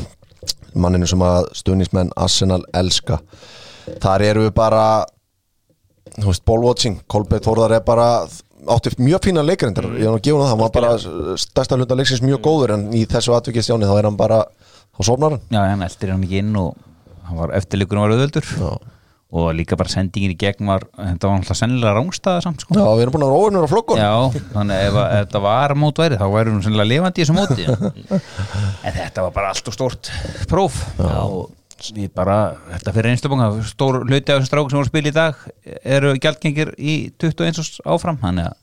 [0.73, 3.19] manninu sem að stuðnismenn Arsenal elska.
[4.01, 4.85] Þar eru við bara
[6.17, 8.07] þú veist, ballwatching Kolbeitt Þórðar er bara
[8.71, 11.97] átti mjög fína leikarindar ég var nú að gefa hann hann var bara stærsta hluta
[11.97, 14.41] leiksins mjög góður en í þessu atvikið stjáni þá er hann bara
[14.97, 15.45] þá sofnar hann.
[15.53, 16.81] Já, hann eldir hann ekki inn og
[17.29, 18.73] hann var eftirleikunum var auðvöldur Já.
[19.31, 22.75] Og líka bara sendingin í gegn var þetta var alltaf sennilega rángstæða samt sko.
[22.75, 24.15] Já, við erum búin að vera óvinnur á flokkun Já,
[24.57, 28.21] þannig ef, að- þetta var mótværi þá væri hún sennilega lifandi í þessu móti.
[28.87, 30.11] En þetta var bara allt og stórt
[30.51, 30.81] próf.
[30.99, 31.15] Já.
[31.23, 31.57] og
[31.97, 32.39] við bara,
[32.75, 35.39] þetta fyrir einslubunga stór hluti af þessum strákum sem voru að spila í dag
[35.97, 38.59] eru gjaldgengir í 21 árs áfram, þannig að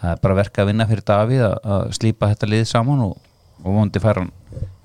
[0.00, 3.14] það er bara verka að vinna fyrir Davíð að, slípa þetta lið saman og,
[3.62, 4.32] og vondi færa hann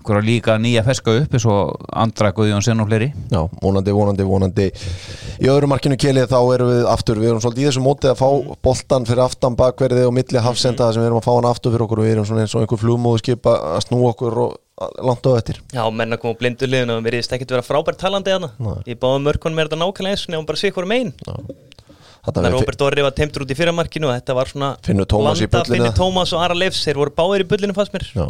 [0.02, 3.12] einhverja líka nýja feska upp eins og Andra Guðjónsson og fleiri.
[3.32, 4.68] Já, vonandi, vonandi, vonandi.
[5.42, 7.22] Í öðru markinu kelið þá erum við aftur.
[7.22, 10.92] Við erum svolítið í þessu móti að fá boltan fyrir aftan bakverði og milli hafsenda
[10.92, 12.02] sem við erum að fá hann aftur fyrir okkur.
[12.02, 14.56] Og við erum svona eins og einhver flugmóðu skipa að snúa okkur og
[15.06, 15.62] langt á eftir.
[15.74, 18.50] Já, menn að koma á blindu liðinu og veriðist ekkert vera frábært talandi hana
[18.90, 21.14] Í báðum mörkunum er þetta nákvæmlega eins nefnum bara hvort megin.
[22.22, 25.42] Það við Robert Orri var teimtur út í fyrramarkinu og þetta var svona Finnur Tómas
[25.42, 25.74] í bullinu.
[25.74, 28.06] Finnur Tómas og Ara Leifs, þeir voru báðir í bullinu fannst mér.
[28.14, 28.28] Já.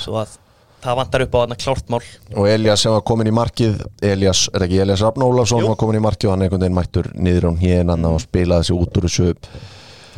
[0.00, 0.38] Svo að
[0.86, 2.00] það vantar upp á þarna klárt mál.
[2.36, 5.68] Og Elias sem var komin í markið Elias, er ekki Elias Rafn Ólafsson Jú.
[5.72, 8.76] var komin í markið og hann einhvern veginn mættur niður á hérna og spilaði sig
[8.78, 9.34] út úr þessu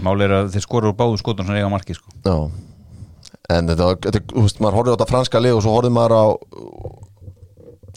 [0.04, 2.12] Máli er að þeir skorur úr báðu skotum sem eiga marki sko.
[2.22, 2.36] Já.
[3.50, 6.14] En þetta, þetta þú veist, maður horfði á þetta franska lið og svo horfði maður
[6.14, 6.24] á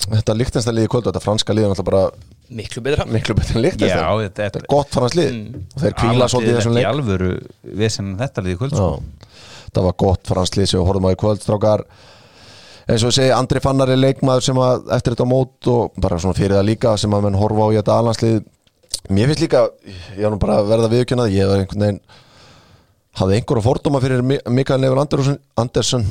[0.01, 3.05] þetta líktinsta lið í kvöldu, þetta franska lið er náttúrulega bara Miklu betra.
[3.07, 5.35] Miklu betur en líktinsta Já, þetta- þetta er gott fransk lið.
[5.75, 6.85] Og þeir kvíla svolítið þessum leik.
[6.89, 7.29] alvöru
[7.63, 8.43] vesen þetta
[8.75, 8.89] sko.
[9.73, 11.85] Var gott fransk lið sem við horfðum á í kvöld strákar
[12.87, 16.17] eins og ég segi, Andri Fannar er leikmaður sem að eftir þetta mót og bara
[16.21, 18.41] svona fyrir það líka sem að menn horfa á í þetta alhanslið
[19.11, 19.61] mér finnst líka,
[20.17, 22.01] ég er nú bara að verða viðkjönnað, ég var einhvern veginn
[23.19, 26.05] hafði einhverja fordóma fyrir Mi- Mikael Leifur Andersson,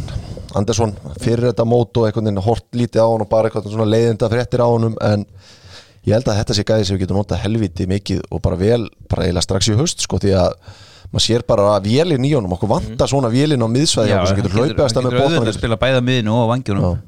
[0.55, 3.89] Andersson fyrir þetta mót og einhvern veginn hort lítið á hann og bara eitthvað svona
[3.89, 5.25] leiðinda fréttir á honum en
[6.05, 8.85] ég held að þetta sé gæði sem við getum notað helviti mikið og bara vel,
[9.09, 10.55] bara eiginlega strax í haust sko því að
[11.11, 14.39] maður sér bara að vélinn í honum, okkur vantar svona vélinn á miðsvæði Já, sem
[14.39, 17.01] getur hlaupið að með auðvitað að bóttanir spila bæða miðinu og vangjunum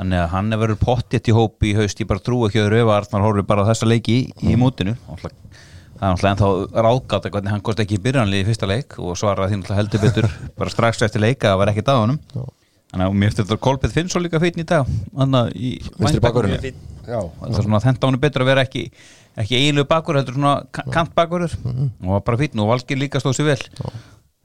[0.00, 2.92] þannig að hann er verið pottitt í hópi í haust ég bara trú ekki að
[2.94, 4.94] Arnar horfir bara þessa leiki í, í mótinu.
[6.00, 6.48] Er náttúrulega ennþá
[6.86, 9.80] ráðgátt að hvernig hann kosti ekki í byrjanlið í fyrsta leik og svaraði því náttúrulega
[9.82, 10.26] heldur betur
[10.62, 12.18] bara strax eftir leika að það var ekkert að honum.
[12.90, 15.74] Þannig að mér finnst þetta Kolbeth Finnsson líka feitin í dag þannig að í
[19.30, 21.52] Það er að að vera ekki eiginlegu bakur, heldur svona ka- kantbakurur.
[22.02, 23.62] Og var bara fítn og Valgir líka stóð sér vel.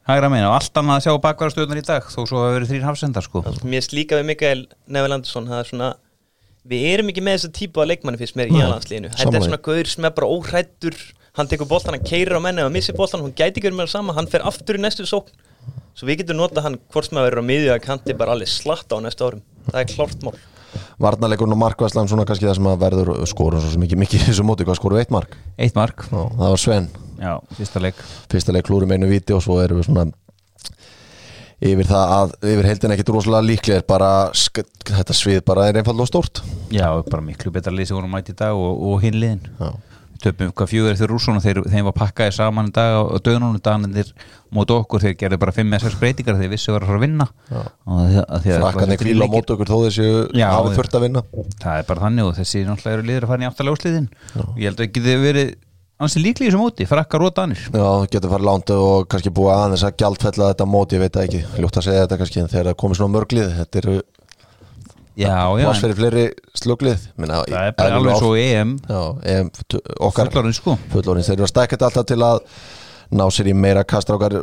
[0.05, 2.83] Hægra meina og allt annað að sjá bakvarastöðunar í dag þó svo að verið þrýr
[2.85, 3.41] hafsendar sko.
[3.65, 5.93] Mér finnst líka við Mikael Neville Andersson það er svona
[6.65, 9.59] Við erum ekki með þessa típu af leikmanni fyrst mér í aðlandsliðinu Þetta er svona
[9.65, 10.95] gaur sem er bara óhrættur
[11.37, 13.89] Hann tekur boltan, hann keirir á menni og missir boltan Hún gæti ekki verið með
[13.89, 15.33] það sama, hann fer aftur í næstu sókn.
[15.97, 18.49] Svo við getum notað hann hvort sem að verður á miðju að kanti bara alveg
[18.53, 19.41] slatta á næstu árum.
[19.69, 20.37] Það er klárt mál
[21.05, 24.45] Varnarleikurinn og markvæslan svona kannski það sem að verður skorum svo mikið mikið í þessu
[24.47, 25.37] móti, hvað skorum við eitt mark?
[25.57, 26.89] Eitt mark, Já, það var Sven,
[27.21, 28.03] já, fyrsta leik.
[28.31, 30.07] Fyrsta leik klúrum einu viti og svo erum við svona
[31.65, 36.09] yfir það að yfir heldin ekkit rosalega líklega bara sk- þetta svið bara er einfallega
[36.11, 36.41] stórt.
[36.75, 39.45] Já, bara miklu betra voru mætt í dag og, og hinn liðin.
[39.59, 39.71] Já.
[40.23, 44.11] Töpum hvað fjögur þeir rússuna þeir, þeim var pakkaði saman í dag og döðnunum daganir
[44.55, 47.27] mót okkur þeir gerðu bara 5-6 breytingar þeir vissu að vera að fara að vinna.
[48.45, 50.07] Frakkan er kvíla mót okkur þó þessi
[50.39, 51.25] hafið þurft að vinna.
[51.61, 54.09] Það er bara þannig og þessi náttúrulega eru liður að fara í áttalega úrsliðin
[54.41, 55.53] og ég held að ekki þið verið
[56.05, 57.61] ansi líklega í þessu móti, frakkar og danir.
[57.69, 61.19] Já, það getur farið langt og kannski búið aðeins að gjaldfella þetta mót, ég veit
[61.21, 61.43] ekki.
[61.55, 63.95] Ljótt að segja þetta kannski en þegar það komið svona mörglið þetta eru
[65.63, 66.23] en fyrir fleiri
[66.59, 67.05] sluglið.
[67.21, 68.73] Minna, það er bara alveg svo EM.
[68.89, 69.01] Já,
[69.31, 69.51] em,
[70.03, 70.75] okkar fullorinn sko.
[70.91, 72.41] fullorins, þeir eru að stækja þetta alltaf til að
[73.15, 74.35] ná sér í meira kastra okkar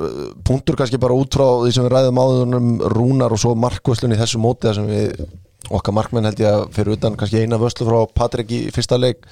[0.46, 4.20] punktur kannski bara út frá því sem við ræðum áðunum rúnar og svo markvöslun í
[4.20, 5.24] þessu móti þar sem við,
[5.68, 9.26] okkar markmenn held ég að fyrir utan kannski eina vöslu frá Patrik í fyrsta leik.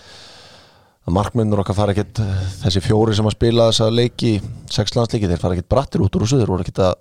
[1.09, 2.21] Að markmennur okkar fara ekkit
[2.61, 4.35] þessi fjóri sem að spila þessa leiki
[4.69, 6.99] sex landsleiki, þeir fara ekkit brattir út úr þessu þeir voru ekkit að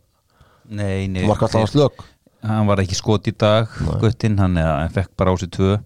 [0.70, 1.26] nei, nei,
[1.76, 2.06] lög
[2.44, 3.68] hann var ekki skot í dag
[4.02, 4.56] guttinn, hann,
[4.96, 5.80] fekk bara á sig tvö.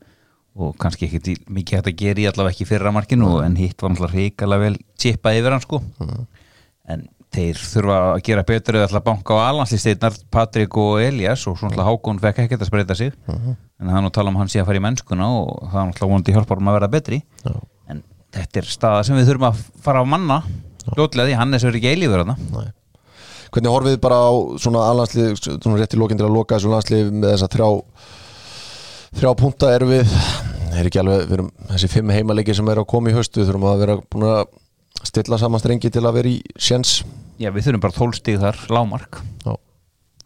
[0.56, 3.82] Og kannski ekkit í- mikið hægt að gera í allavega ekki fyrra markinu en hitt
[3.82, 5.80] var náttúrulega hrikalega vel chippað yfir hann sko.
[6.94, 11.58] En þeir þurfa að gera betur eða alltaf banka á alhanslisteytnar Patrik og Elias og
[11.58, 13.14] svona Hákon fekk ekkert að spreita sig.
[13.82, 15.90] En það er nú tala um hann sé að fara í mennskuna og það er
[15.90, 17.22] náttúrulega vonandi hjálpar um að vera betri.
[17.90, 20.44] En þetta er staða sem við þurfum að fara á manna
[20.94, 22.38] ljótlega því Hannes er ekki eilífur þarna.
[22.54, 22.70] Nei.
[23.54, 24.32] Hvernig horfið þið bara á
[24.64, 27.70] svona allandslið, svona rétt í lokin til að loka þessu landslið með þessa þrjá
[29.20, 29.70] þrjá punta?
[29.76, 30.16] Erum við
[30.74, 33.50] er ekki alveg, við erum þessi fimm heimaleiki sem er að koma í höst, við
[33.50, 34.40] þurfum að vera búin að
[35.04, 37.02] stilla saman strengi til að vera í sjens
[37.42, 39.54] já, við þurfum bara 12 stig þar, lámark Já.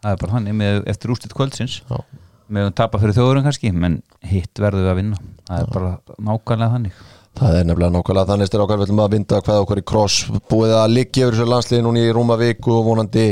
[0.00, 1.78] það er bara þannig með, eftir úrslit kvöldsins.
[1.88, 2.00] Já.
[2.48, 5.18] með að tapa fyrir þjóðurum kannski menn hitt verðum við að vinna.
[5.48, 5.90] Það er bara
[6.30, 7.02] nákvæmlega þannig
[7.38, 8.78] Það er nefnilega nákvæmlega þannig styrir okkar.
[8.80, 10.16] Við ætlum að vinda hvað okkur í kross.
[10.50, 13.26] Búið að liggja yfir þessu landsliði núna í rúma viku og vonandi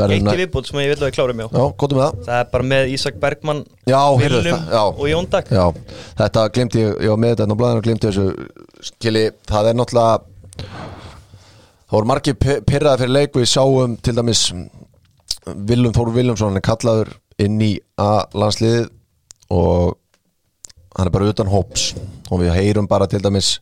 [0.00, 1.46] verður Eitt í viðbútt sem ég vil að við klárum já.
[1.50, 2.20] Já, góðum með það.
[2.28, 4.82] Það er bara með Ísak Bergmann Já, heyrðu það, já.
[4.92, 5.50] og Jón Dag.
[5.50, 5.64] Já,
[6.20, 9.78] þetta glimti ég, ég var með þetta á blæðinu og glimti þessu skili, það er
[9.80, 10.20] náttúrulega
[11.90, 14.44] það voru margir pe- pirraði fyrir leik við sáum til dæmis
[15.50, 18.86] Willum Þór Willumsson hann er kallaður inn í A-landsliðið
[19.56, 19.96] og
[20.96, 21.92] hann er bara utan hóps.
[22.30, 23.58] Og við heyrum bara til dæmis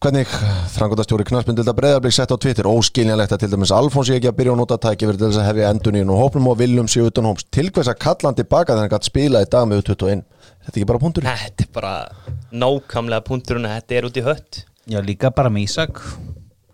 [0.00, 0.30] hvernig
[0.72, 4.54] frangotastjóri knarsmyndilda breyðarblik sett á Twitter óskiljanlegt að til dæmis Alfons ég ekki að byrja
[4.54, 7.04] að nota tæki verið til þess að hefja endun í og hópnum og Willum sé
[7.04, 7.44] utan hóps.
[7.52, 10.72] Til hvers að kalla hann tilbaka þegar hann gætt spila í dag með 21 þetta
[10.72, 11.92] er ekki bara punktur Þetta er bara
[12.64, 14.62] nákvæmlega punkturinn að Þetta er út í hött.
[14.90, 16.00] Já, líka bara með Ísak.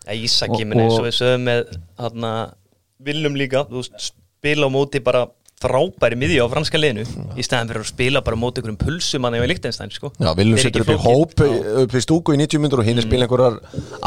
[0.07, 2.55] Ja, Ísak, ég minni eins og við sögum með
[3.07, 7.05] Willum líka þú spila á móti bara frábæri miðju á franska liðinu
[7.40, 10.11] í staðan fyrir að spila bara á móti einhverjum pulsumanni á Lichtenstein sko.
[10.21, 12.88] Já, Viljum Þetta er setur upp í hóp upp í stúku í 90 myndur og
[12.90, 13.57] hinn er spila einhverjar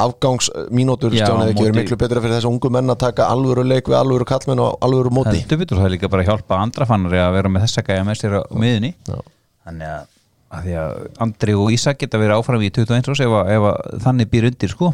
[0.03, 3.65] afgangsmínútur Já, stjána á ekki verið miklu betra fyrir þessu ungu menn að taka alvöru
[3.65, 5.33] leik við alvöru kallmenn og alvöru móti.
[5.41, 8.05] Heldur betur það er líka bara að hjálpa andra fannari að vera með þessa gæja
[8.07, 9.17] með sér á miðunni Já.
[9.65, 10.07] þannig að,
[10.59, 13.99] að að Andri og Ísak geta verið áfram í 21 ás ef, að- ef að
[14.05, 14.93] þannig býr undir sko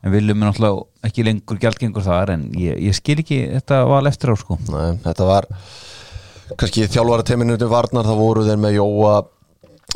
[0.00, 4.04] en viljum við náttúrulega ekki lengur gjaldgengur þar en ég, ég skil ekki þetta val
[4.08, 4.56] eftir á sko.
[4.72, 5.48] Nei, þetta var
[6.56, 9.18] kannski þjálfara teiminu til varnar þá voru þeir með Jóa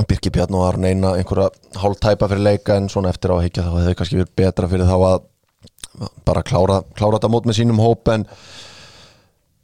[0.09, 3.45] Birki Bjarn og Arn eina einhverja hálf tæpa fyrir leika en svona eftir á að
[3.47, 5.19] higgja þá hefði kannski verið betra fyrir þá að
[6.27, 8.27] bara klára, klára þetta mót með sínum hóp en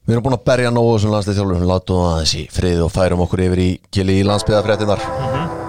[0.07, 3.25] við erum búin að berja nógu þessum landslið þjálfur látum það í frið og færum
[3.27, 5.60] okkur yfir í kili í landsbyðafréttinar áður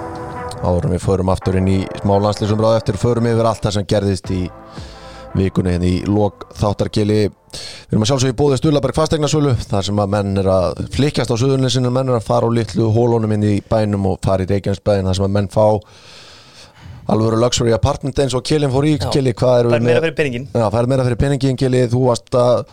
[0.62, 4.32] en við förum aftur inn í smá landslýsumráð eftir förum yfir allt það sem gerðist
[4.34, 4.41] í
[5.34, 10.02] vikunni hérna í lok þáttarkili við erum að sjálfsögja í bóði Stulaberg fastegnarsölu þar sem
[10.04, 13.47] að menn er að flikjast á suðunleysinu menn er að fara á litlu hólunum inn
[13.47, 15.65] í bænum og fara í Reykjanesbæðin þar sem að menn fá
[17.12, 18.93] alvöru luxury apartment eins og Kilin fór í.
[19.12, 22.63] Kili, hvað erum er við Já, það er meira fyrir peningin Kili, þú varst að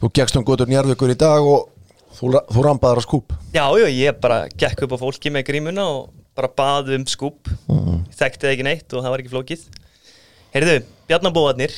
[0.00, 1.68] þú gegst um gotur njárvíkur í dag og
[2.16, 3.36] þú, þú rampaðar á skúp.
[3.54, 7.48] Já, já, ég bara gekk upp á fólki með grímuna og bara baði um skúp
[7.68, 8.04] Mhm.
[8.14, 9.64] þekkti það ekki neitt og það var ekki flókið
[10.54, 11.72] Heyrðu, Bjarnabóðarnir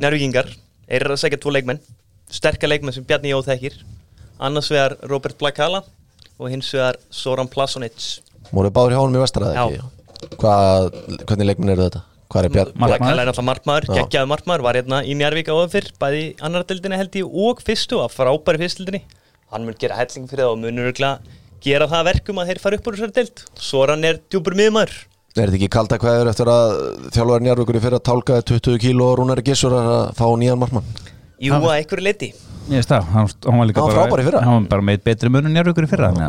[0.00, 0.48] Njárvíkingar,
[0.88, 1.78] eru að segja tvo leikmenn
[2.30, 3.78] sterka leikmenn sem Bjarni Jó þekkir
[4.40, 5.82] annars vegar Robert Blakala
[6.38, 8.20] og hins vegar Soran Plasonic
[8.52, 9.64] voru báður hjá honum í vestaraði Já.
[9.68, 10.88] ekki Hvað,
[11.28, 12.00] hvernig leikminn eru þetta?
[12.28, 12.72] Hvað er.
[12.74, 13.94] Blakala er náttúrulega markmaður, Já.
[14.02, 18.00] geggjaði markmaður var hérna í Njarvík áður fyrr, bæði annar deildinni held ég og fyrstu,
[18.02, 19.00] að frábæri fyrstildinni
[19.52, 20.92] hann mun gera helling fyrir það og munur
[21.64, 23.44] gera það að verkum að þeir fara upp úr þessari deild.
[23.68, 24.96] Soran er djúpur miðmaður
[25.38, 26.70] Er þetta ekki kalda kveður eftir að
[27.14, 30.86] þjálfari njárvíkur í fyrir að tálkaði 20 kíló og Rúnari Gissur að fá nýjan markmann?
[31.38, 34.40] Jú, að einhverju leiti ég veist það, hann, hann var líka Hann bara fyrra.
[34.42, 36.24] hann var bara með betri munum njárvíkur í fyrra að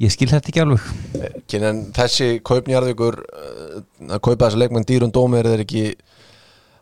[0.00, 0.86] ég skil þetta ekki alveg.
[1.50, 3.20] Kynn þessi kaup njárvíkur
[4.08, 5.84] að kaupa þessa leikmenn dýrum dómi er ekki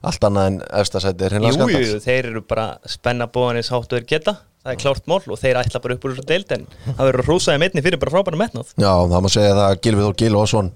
[0.06, 4.06] allt annað en efstasæti er hérna Jú, jú, þeir eru bara spenna bóðanis háttu þeir
[4.14, 7.06] geta það er klárt mál og þeir ætla bara upp úr þessari deild en það
[7.08, 8.74] verður hrósaði metni fyrir bara frábæra metnað.
[8.76, 10.70] Já, það má segja það að Gilvið og Gil Ósson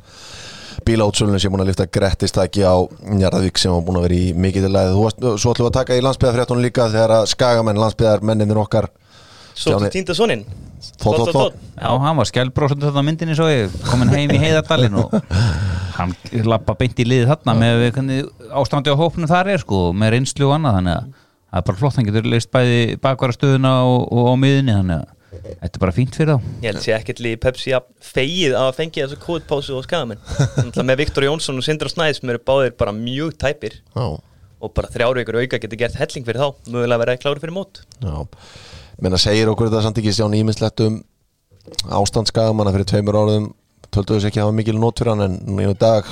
[0.85, 2.75] bílátsölunum sem búin að lifta grettistæki á
[3.15, 5.97] Njarðvík sem búin að vera í mikið til læð Þú varst, svo ætlum að taka
[5.97, 8.91] í landsbyðafréttunum líka þegar að skagamenn, landsbyðar menninir okkar
[9.55, 10.43] til tínda soninn.
[10.99, 11.61] Þótt, þótt, þótt.
[11.79, 15.15] Já, hann var skjálbrósund þetta myndinni svo ég komin heim í heiðardalinn og
[15.95, 16.13] hann
[16.45, 17.85] lappa beint í liðið þarna með
[18.51, 21.24] ástandi á hópnum þar er sko með reynslu og annað þannig að
[21.55, 25.05] það er bara flott hann getur leist bæði bakvara stöðuna og, og á miðunni þannig
[25.05, 25.13] að
[25.45, 26.51] þetta er bara fínt fyrir þá.
[26.65, 31.01] Ég held sé ekkert líði Pepsi að fegið að fengi þessu kóðpásu og Náttúrulega með
[31.03, 33.81] Viktor Jónsson og Sindra Snæðis sem eru báðir bara mjög tæpir.
[33.95, 34.07] Já,
[34.65, 36.71] og bara þrjár vikur auka getur gert helling fyrir þá.
[36.71, 37.83] Mögulega verið klári fyrir mót.
[38.01, 38.15] Já.
[39.03, 41.03] Menna segir okkur þetta samt ekki stján ímislegt um
[41.99, 43.51] ástand skagamanna fyrir tveimur áraðum
[43.95, 46.09] töldu þess ekki að hafa mikil nót fyrir hann en í dag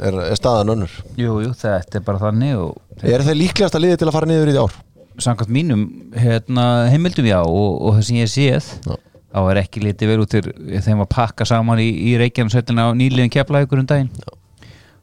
[0.00, 3.86] er, er staðan önnur Jú, jú, þetta er bara þannig og Er þeir líklegast að
[3.86, 4.80] liði til að fara niður í því ár?
[5.20, 5.82] samkvæmt mínum
[6.16, 8.94] hérna, heimildum já og, og það sem ég séð Já.
[9.34, 10.42] þá er ekki litið vel út til
[10.86, 14.32] þeim að pakka saman í, í Reykjanesveitina á nýliðin kefla ykkur um daginn já.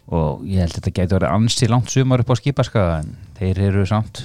[0.10, 3.64] og ég held að þetta gæti verið ansi langt sumar upp á skipaskaða en þeir
[3.70, 4.24] eru samt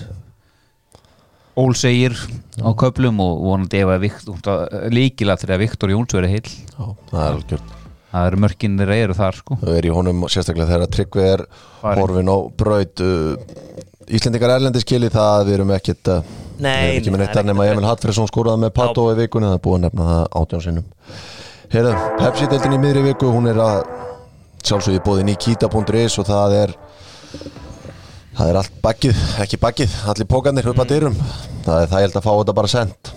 [1.54, 2.16] ólsegir
[2.64, 7.28] á köplum og vonandi ef að líkila þegar Viktor Jóns verið heil Já, það er
[7.36, 7.83] algjörn
[8.14, 9.58] það eru mörkin þeirra eru þar sko.
[9.64, 11.44] Það er í honum sérstaklega þegar Tryggvi er
[11.80, 12.00] Farin.
[12.02, 13.74] horfin á braut uh,
[14.04, 17.34] Íslendingar erlendi skili það við erum ekkit uh, Nei, við erum ekki með nei, neitt
[17.34, 20.08] er að nema Emil Hallfriðsson skóraði með Pato í vikunni það er búið að nefna
[20.10, 20.86] það átján sinnum.
[21.74, 23.80] Heyrðu, Pepsi-deltin í miðri viku hún er að
[24.64, 26.74] sjálfsögði bóði Nikita.is og það er
[28.34, 31.18] það er allt baggið, ekki baggið, allir pókarnir upp að dyrum.
[31.66, 33.14] Það er það ég held að fá þetta bara sent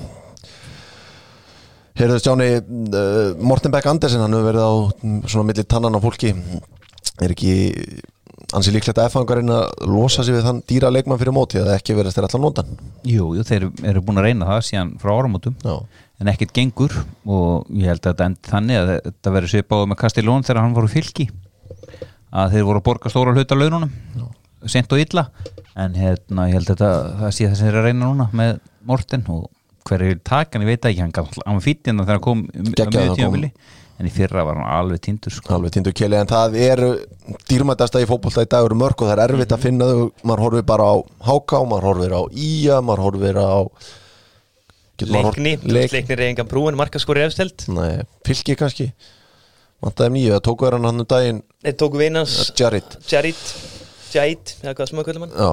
[1.97, 5.99] Heyrðu Stjáni, uh, Morten Beck Andersen, hann hefur verið á mm, svona milli tannan á
[6.03, 6.29] fólki.
[7.17, 7.55] Er ekki
[8.55, 11.95] ansi líklegt að F-fangarinn að losa sig við þann dýra leikmann fyrir móti eða ekki
[11.97, 12.69] verið þeir allan nótan
[13.07, 15.73] Jú, jú, þeir eru búin að reyna það síðan frá áramótum Já,
[16.21, 19.99] en ekkert gengur og ég held að þetta endi þannig að þetta verður svipáð með
[20.03, 21.27] Kastilón þegar hann voru fylki
[22.37, 23.91] að þeir voru að borga stóra hluta laununum
[24.67, 25.27] sent og illa
[25.77, 28.29] en hérna, ég held að þetta, það sé það sem þeir eru að reyna núna
[28.37, 28.57] með
[28.87, 29.49] Morten og
[29.87, 32.25] hver er takan, ég veit það ekki, hann, gaf- hann var fýtt innan þegar hann
[32.27, 33.15] kom um- að miðju koma.
[33.21, 33.51] tímabili
[33.99, 35.53] en í fyrra var hann alveg tindur sko.
[35.55, 36.89] alveg tindu keli En það eru
[37.49, 40.11] dýrmætasta í fótbolta í dag eru mörg og það er erfitt að finna þau.
[40.23, 40.95] Maður horfir bara á
[41.31, 43.67] HK, maður horfir á IA, maður horfir á
[44.97, 48.87] Leikni, Leik- leiknir er engan brú en markaskori efsteld Nei, fylki kannski.
[49.83, 51.41] Vantaði nýju, það tóku þér hann um daginn?
[51.63, 52.95] Þeir tóku við einans Jared.
[53.07, 53.43] Jarit
[54.15, 55.51] Jait, eða hvað sem að kallum hann Já,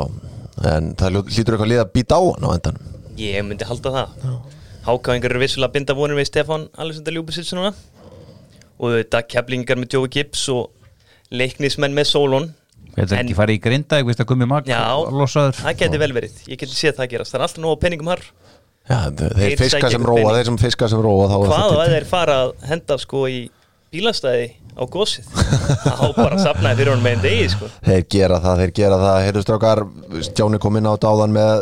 [0.72, 4.30] en það hlýtur eitthvað lið að býta á hann á endanum Ég myndi halda það.
[4.84, 7.70] Hákáingar eru vissulega að binda vonir við Stefán Alexander Ljúbisits núna
[8.74, 12.50] og þetta keflingar með Joey Gibbs og leiknismenn með Solon.
[12.94, 16.00] Þetta er ekki farið í grinda, ég veist að gummi mag Já, losaður það geti
[16.02, 16.42] vel verið.
[16.50, 18.22] Ég geti séð það gerast, það er alltaf nóg á penningum har
[18.84, 18.98] Já,
[19.38, 22.52] þeir fiska sem róa, þeir sem fiska sem róa Hvað það að þeir fara að
[22.68, 23.38] henda sko í
[23.94, 27.68] bílastæði á gósið þá bara safnaði fyrir honum með einn degi sko.
[27.86, 29.18] Þeir gera það, þeir gera það.
[29.24, 29.82] Heyrðu strákar,
[30.28, 31.52] Stjáni kom inn á þetta áðan með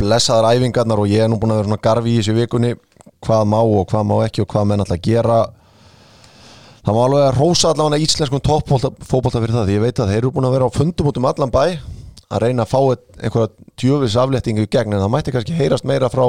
[0.00, 2.74] blessaðar æfingarnar og ég er nú búin að vera svona garfi í þessu vikunni.
[3.24, 5.38] Hvað má og hvað má ekki og hvað menn alltaf gera.
[6.84, 10.18] Það má alveg að rósa allavega íslenskum toppfótbolta fyrir það því ég veit að þeir
[10.22, 11.62] eru búin að vera á fundum út um allan bæ
[12.34, 15.84] að reyna að fá eitt- einhverja djöfis afléttingu í gegn en það mætti kannski heyrast
[15.88, 16.24] meira frá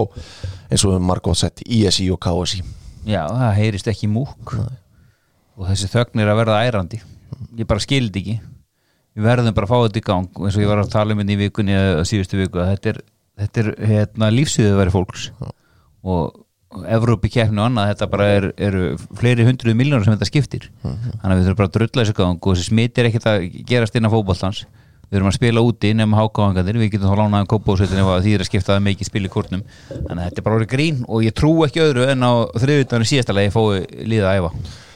[0.69, 2.61] eins og margótt sett ISI og KSI
[3.05, 4.55] Já, það heyrist ekki múk.
[5.57, 6.97] Og þessi þögn er að verða ærandi.
[7.59, 8.37] Ég bara skildi ekki.
[9.15, 11.21] Við verðum bara að fá þetta í gang eins og ég var að tala um
[11.21, 13.01] þetta í vikunni eða síðustu viku að þetta er,
[13.41, 15.29] þetta er hérna, lífsviðið veri fólks
[16.05, 16.41] og
[16.91, 20.65] Evrópi keppni og annað þetta bara er, eru fleiri hundruð miljónur sem þetta skiptir.
[20.81, 23.45] Þannig að við þurfum bara að drulla þessu gang og þessi smit er ekkert að
[23.69, 24.65] gerast innan fótballtans
[25.05, 28.43] við erum að spila úti nema hákáðangandir við getum þá lánaðum kópásveitin ef því er
[28.43, 29.61] að skipta það mikið spil í kórnum.
[29.91, 33.09] Þannig að þetta er bara orðið grín og ég trú ekki öðru en á þriðutanum
[33.11, 34.51] síðasta leið fói liða að æfa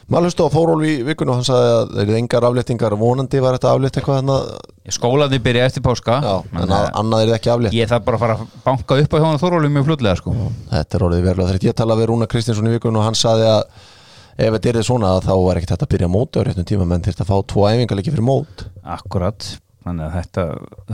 [0.10, 2.96] Maður hlustu á Fórólf í vikunni og hann sagði að þeir eru engar afléttingar.
[2.98, 6.16] Vonandi var þetta aflétt eitthvað þannig að skólaði byrja eftir páska.
[6.26, 7.78] Já, en að, að annað er ekki aflétt.
[7.78, 10.34] ég þarf bara að fara að banka upp á hjónu Þorvalum mjög fljótlega sko.
[10.74, 11.54] Þetta er orðið verulega.
[11.54, 13.64] Þegar ég talaði við Rúna Kristinsson í vikunni og hann sagði að
[14.40, 17.06] ef þetta er svona þá var ekkert hægt að byrja mót á réttum tíma menn
[17.06, 18.66] þurft að fá tvo æfingarleiki fyrir mót.
[18.98, 19.52] Akkurat
[19.90, 20.46] þannig að þetta,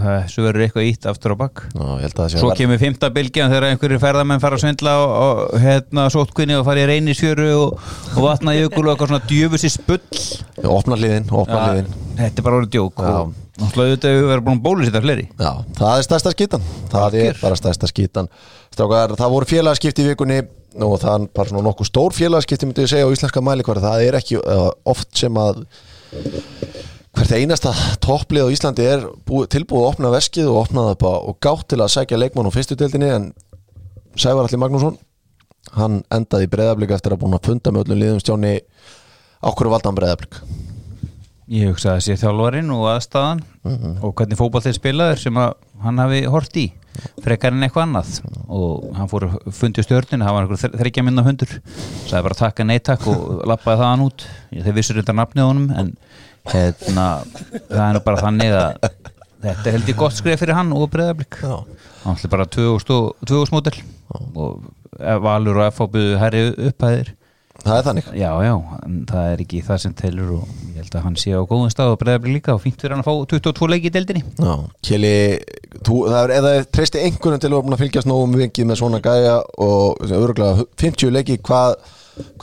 [0.01, 4.03] þessu verður eitthvað ítt aftur á bakk að Svo að kemur fymta bylgjan þegar einhverjir
[4.03, 8.55] ferðamenn fara að svindla og, og hérna sótkunni og fara í reynisjöru og, og vatna
[8.58, 11.97] jökul og eitthvað svona djöfusi spull Já, opna hliðin, opna Ja, hliðin.
[12.15, 13.10] Þetta er bara orðið djók Já.
[13.12, 15.25] og náttúrulega auðvitað við verðum búin að bólusita fleiri.
[15.39, 16.69] Já, það er stærsta skítan.
[16.91, 18.29] Það er bara stærsta skítan.
[18.75, 20.39] Strákar, það voru félagaskipti í vikunni
[20.84, 24.08] og það er bara svona nokkuð stór félagaskipti myndi ég segja á íslenska mælikvar það
[24.10, 25.63] er ekki uh, oft sem að
[27.15, 27.71] hvert einasta
[28.04, 31.67] topplið á Íslandi er búið, tilbúið að opna veskið og opna það bara og gátt
[31.71, 33.32] til að sækja leikmann á fyrstu deildinni en
[34.19, 34.99] Sævar Alli Magnússon
[35.75, 38.54] hann endaði í breyðablík eftir að búin að funda með öllum liðum stjáni
[39.41, 40.39] ákveður valda hann breyðablík
[41.45, 43.43] Ég hugsa að sé þjálfarinn og aðstæðan
[44.01, 46.63] og hvernig fótball þeir spilaður sem hann hafi hort í
[47.21, 48.13] frekar en eitthvað annað.
[48.49, 51.54] Og hann fór fundi stjörninu, það var einhver þryggja minna hundur.
[52.08, 54.25] Sagði bara takka neittak og lappaði það hann út
[54.56, 55.93] þeir vissur þetta nafnið honum en
[56.51, 57.08] hérna,
[57.69, 58.88] það er nú bara þannig að
[59.45, 61.55] þetta held ég gott skrif fyrir hann og breyðablík Já.
[62.05, 63.77] hann ætli bara 2000 mótel
[64.36, 67.10] og Valur og FH byggðu herri upphæðir.
[67.65, 68.08] Það er þannig.
[68.19, 68.53] Já, já,
[69.10, 71.93] það er ekki það sem telur og ég held að hann sé á góðum stað
[71.93, 74.23] og breyðabli líka og fínt fyrir hann að fá 22 leiki í deildinni.
[74.38, 74.53] Já,
[74.86, 75.13] Kjeli,
[75.79, 80.03] þú, það er, eða treysti einhvern til að fylgjast nógu mikið með svona gæja og
[80.05, 81.79] örgulega 50 leiki, hvað,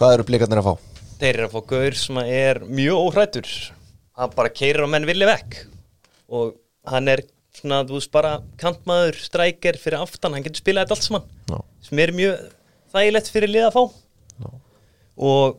[0.01, 0.75] hvað eru blikarnir að fá?
[1.23, 3.55] Þeir eru að fá gaur sem er mjög óhrættur
[4.19, 5.59] hann bara keirir á menn villi vekk.
[6.33, 6.55] Og
[6.89, 7.23] hann er
[7.57, 11.29] svona, þú veist, bara kantmaður, strækir fyrir aftan, hann getur spilað þetta allt saman.
[11.53, 11.59] Já.
[11.83, 12.41] sem er mjög
[12.95, 13.83] þægilegt fyrir lið að fá.
[15.23, 15.59] Og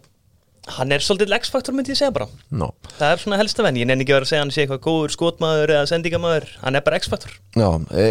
[0.78, 2.26] hann er svolítið X-faktor myndi ég segja bara.
[2.56, 2.70] No.
[2.98, 5.12] það er svona helsta venn, ég nenni ekki vera að segja hann sé eitthvað góður
[5.12, 7.34] skotmaður eða sendingamæður hann er bara X-faktor.
[7.60, 8.06] Já, e,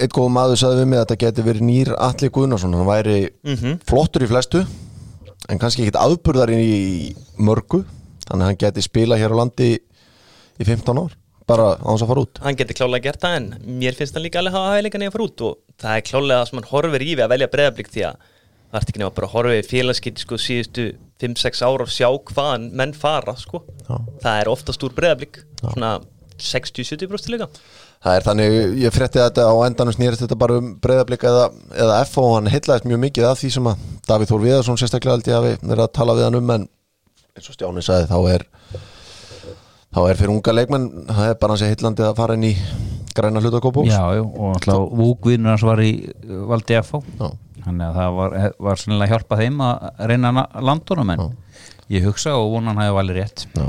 [0.00, 3.18] eitt góð maður sagði við mig að þetta geti verið nýr Alli Guðnarsson, hann væri
[3.44, 3.76] Mhm.
[3.84, 4.64] flottur í flestu
[5.48, 7.84] en kannski ekkit afburðar í mörgu.
[8.24, 9.78] Þannig að hann geti spila hér á landi
[10.58, 11.14] í 15 ár,
[11.48, 12.40] bara á hans að fara út.
[12.44, 15.28] Hann getur klálega gert það en mér finnst hann líka alveg hafa hægileika nefn fara
[15.28, 18.04] út og það er klálega það sem hann horfir í við að velja breyðablík því
[18.08, 18.20] að
[18.68, 20.86] það ert ekki nefn að bara horfa í félagskipti sko síðustu
[21.22, 23.64] 5-6 ára og sjá hvaðan menn fara sko.
[23.88, 23.96] Já.
[24.22, 25.98] það er oftast úr breyðablík svona
[26.38, 27.48] 60-70% líka.
[27.98, 31.96] Það er þannig, ég frétti þetta á endanum snýrist þetta bara um breyðablika eða, eða
[32.04, 35.30] F og hann heitlaðist mjög mikið af því sem að Davíð Þór Viðarsson sérstaklega held
[35.32, 36.68] ég hafi verið að tala við hann um en
[37.34, 38.46] eins og Stjáni sagði þá er
[39.94, 42.54] þá er fyrir unga leikmenn það er bara hans heitlandi að fara inn í
[43.16, 46.76] græna hlutakópús Já, já, og alltaf Vúkvinnur hans var í uh, valdi
[47.18, 47.28] Já.
[47.64, 48.36] þannig að það var,
[48.68, 51.24] var sannlega að hjálpa þeim að reyna landunum en
[51.92, 53.68] ég hugsa og vonan hafi valið rétt Já.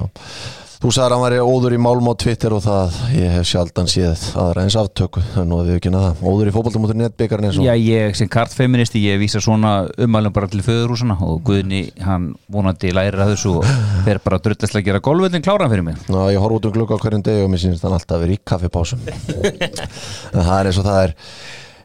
[0.79, 3.89] Þú sagðir að hann væri óður í málm á Twitter og það, ég hef sjaldan
[3.91, 7.65] séð aðra eins aftöku, nú að við ekki naða óður í fótboltamótur netbyggarinn eins og
[7.67, 12.93] Já, ég sem kartfeministi, ég vísa svona umælum bara til föðurhúsana og Guðni, hann vonandi
[12.95, 13.67] lærir að þessu og
[14.07, 15.99] fer bara drullaslega að gera golfvöldin kláran fyrir mig.
[16.07, 18.39] Ná, ég horf út um glugga á hverjum degi og mér sýnist hann alltaf verið
[18.39, 19.03] í kaffipásum.
[20.31, 21.17] En það er eins og það er.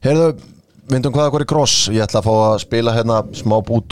[0.07, 0.33] Heyrðu,
[0.95, 3.91] myndum hvaða hverju gross ég ætla að fá að spila hérna smá bút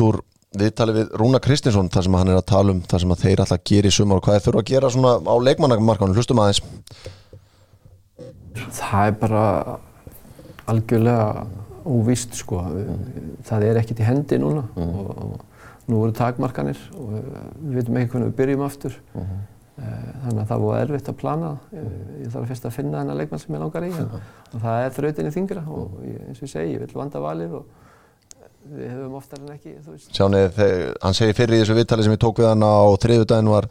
[0.53, 3.43] úr viðtali við Rúna Kristinsson þar sem hann er að tala um þar sem þeir
[3.45, 6.63] alltaf gera í sumar og hvað þeir þurfa að gera svona á leikmannamarkanum, hlustum aðeins.
[8.77, 9.45] Það er bara
[10.73, 11.47] algjörlega
[11.83, 12.61] óvíst sko.
[13.49, 18.13] það er ekkert í hendi núna og, og nú eru takmarkanir og við veitum ekki
[18.13, 19.01] hvernig við byrjum aftur.
[19.83, 21.53] Eh, þannig að það var erfitt að plana.
[21.71, 21.95] Það.
[22.21, 25.33] ég þarf fyrst að finna þennan leikmann sem ég langar í og það er þrautinni
[25.33, 27.82] þingra og ég, eins og ég segi, ég vil vanda valið og
[28.71, 29.75] við höfum oftar en ekki
[30.13, 30.43] Sjáni,
[31.03, 33.69] hann segir fyrir í þessu viðtali sem ég tók við hann á þriðu daginn var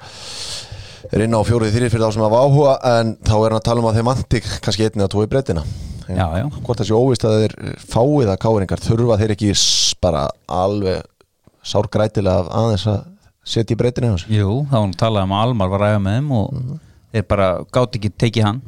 [1.12, 3.66] er inn á fjórið þrýr fyrir þá sem hafa áhuga en þá er hann að
[3.70, 5.64] tala um að þeim vanti kannski einni að tói breytina
[6.12, 6.46] Já, já.
[6.66, 7.56] hvort þessi óvist að þeir
[7.88, 9.54] fáið að káringar þurfa þeir ekki
[10.04, 11.06] bara alveg
[11.72, 13.02] sárgrætilega af aðeins að
[13.48, 16.18] setja í breytina hans Jú, þá hann talað um að Almar var að ræða með
[16.18, 16.80] þeim og
[17.12, 18.62] þeir bara gátt ekki tekið hann.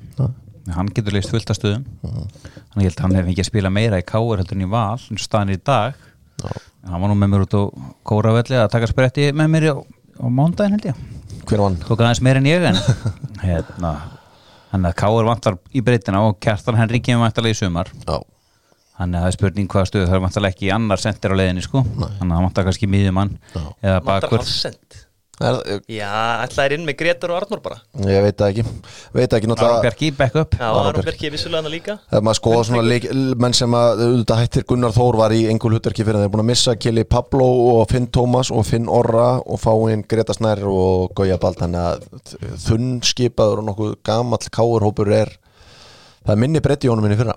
[0.74, 1.84] Hann getur leist fullt af stöðum.
[2.04, 4.70] Þannig ég held að hann hefði ekki að spila meira í káur heldur en í
[4.72, 5.00] val,
[5.42, 5.98] er í dag
[6.44, 7.62] hann var nú með mér út á
[8.08, 11.00] kóravelli að taka spretti með mér á, á mándaginn held ég.
[11.48, 11.80] Hver vann?
[11.84, 12.78] tók aðeins meira en ég en
[13.48, 13.94] hérna
[14.74, 17.92] hann að káur vantar í breytina og Kjartan Henrik kemur vantarlega í sumar.
[18.08, 18.18] Já,
[18.94, 21.64] Þannig að það er spurning hvaða stöðu það er vantarlega ekki annar sendir á leiðinni
[21.66, 21.82] sko.
[21.84, 24.44] Þannig að það vantar kannski miðjumann eða Vantar bakur.
[24.44, 24.98] Hafsend
[25.42, 26.10] er, Já,
[26.44, 27.80] ætlaði er inn með Gretar og Arnur bara.
[28.06, 28.66] Ég veit það ekki.
[29.16, 30.58] Veit það ekki náttúrulega Bjarki, back up.
[30.60, 31.06] Já, Bjarki.
[31.08, 31.96] Bjarki er vissulega hana líka.
[32.12, 33.08] Ef maður skoða svona leik,
[33.42, 36.46] menn sem að auðvitað hættir Gunnar Þór var í engul hutverki fyrir þeir eru búin
[36.46, 40.62] að missa Kili Pablo og Finn Tómas og Finn Orra og fá inn Greta Snær
[40.70, 41.58] og Gauja Bald.
[41.64, 45.34] Þannig að þunn skipaður og nokkuð gamall káurhópur er
[46.24, 47.36] það er minni breytti í honum minni fyrra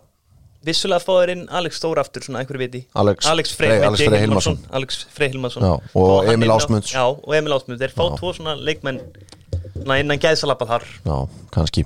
[0.66, 2.80] Vissulega fáður inn Alex Stór aftur, svona einhverju viti.
[2.98, 4.58] Alex- Alex Frey, Frey- Hilmarsson.
[5.62, 6.92] Já, og Fá hann Emil Ásmunds.
[6.92, 7.78] Já, og Emil Ásmunds.
[7.82, 9.00] Þeir fá tvo svona leikmenn
[9.86, 10.84] innan gæðsalappa þar.
[11.06, 11.16] Já,
[11.54, 11.84] kannski.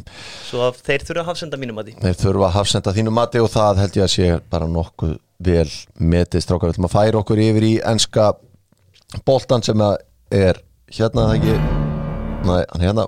[0.49, 3.39] Svo að þeir þurfa að hafsenda mínum að því Þeir þurfa að hafsenda þínu mati
[3.45, 5.69] og það held ég að sé bara nokkuð vel
[6.01, 6.71] metið strákar.
[6.71, 8.33] Við ætlum að færa okkur yfir í enska
[9.27, 9.97] boltan sem að
[10.33, 10.61] er
[10.97, 11.57] hérna það ekki?
[12.49, 13.07] Nei, hann er hérna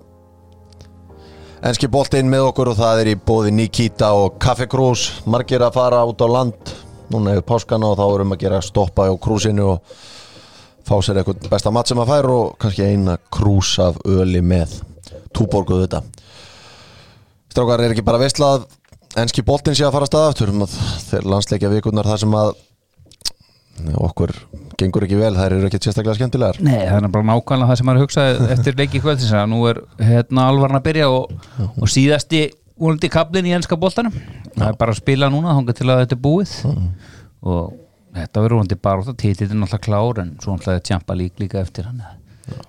[1.63, 5.77] Enski boltinn með okkur og það er í bóði Nikita og Kaffe Krús margir að
[5.77, 6.73] fara út á land.
[7.15, 9.93] Núna hefur páskana og þá erum að gera stoppa á krúsinu og
[10.83, 14.75] fá sér eitthvað besta mat sem að færa og kannski eina krús af öli með
[15.31, 16.03] túborguð þetta.
[17.55, 18.67] Strákar er ekki bara veislað
[19.23, 20.51] enski boltinn sé að fara að staða aftur?
[20.51, 20.75] Um að
[21.13, 22.57] þeir landsleikja vikurnar þar sem að
[24.03, 24.33] okkur
[24.79, 26.59] gengur ekki vel, þær eru ekki sérstaklega skemmtilegar.
[26.65, 29.83] Nei, það er bara nákvæmlega það sem maður hugsaði eftir leiki kvöldsins að nú er
[30.03, 31.37] hérna alvarn að byrja og,
[31.73, 32.43] og síðasti
[32.83, 34.15] úlandi kablin í enska boltanum.
[34.57, 36.57] Það er bara að spila núna þangað til að þetta er búið.
[37.43, 37.63] Og
[38.17, 41.63] þetta verður úlandi bara út títið er náttúrulega klár en svo náttúrulega tjampa lík líka
[41.63, 42.03] eftir hann.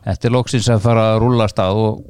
[0.03, 2.03] Þetta er loksins að fara að rúlla af stað og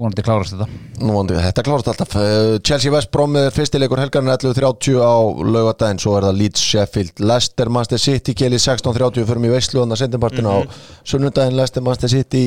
[0.00, 0.66] úlandi klárast þetta.
[1.04, 2.14] Nú vandi við, þetta klárast alltaf.
[2.20, 7.20] Eh, Chelsea West Brom er fyrstileikur helgarinn 11.30 á laugadaginn, svo er það Leeds Sheffield
[7.20, 10.56] Leicester Manchester City keli 16.30 fyrir mig veislu þannig að sendinpartin á
[11.04, 12.46] sunnundaginn Leicester Manchester City.